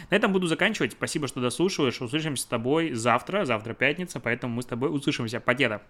На 0.10 0.16
этом 0.16 0.32
буду 0.32 0.48
заканчивать. 0.48 0.94
Спасибо, 0.94 1.28
что 1.28 1.42
дослушиваешь. 1.42 2.02
Услышимся 2.02 2.44
с 2.44 2.46
тобой 2.46 2.94
завтра. 2.94 3.46
Завтра 3.46 3.74
пятница, 3.74 4.20
поэтому 4.20 4.56
мы 4.56 4.62
с 4.62 4.66
тобой 4.66 4.96
услышимся. 4.96 5.40
Покеда! 5.40 5.82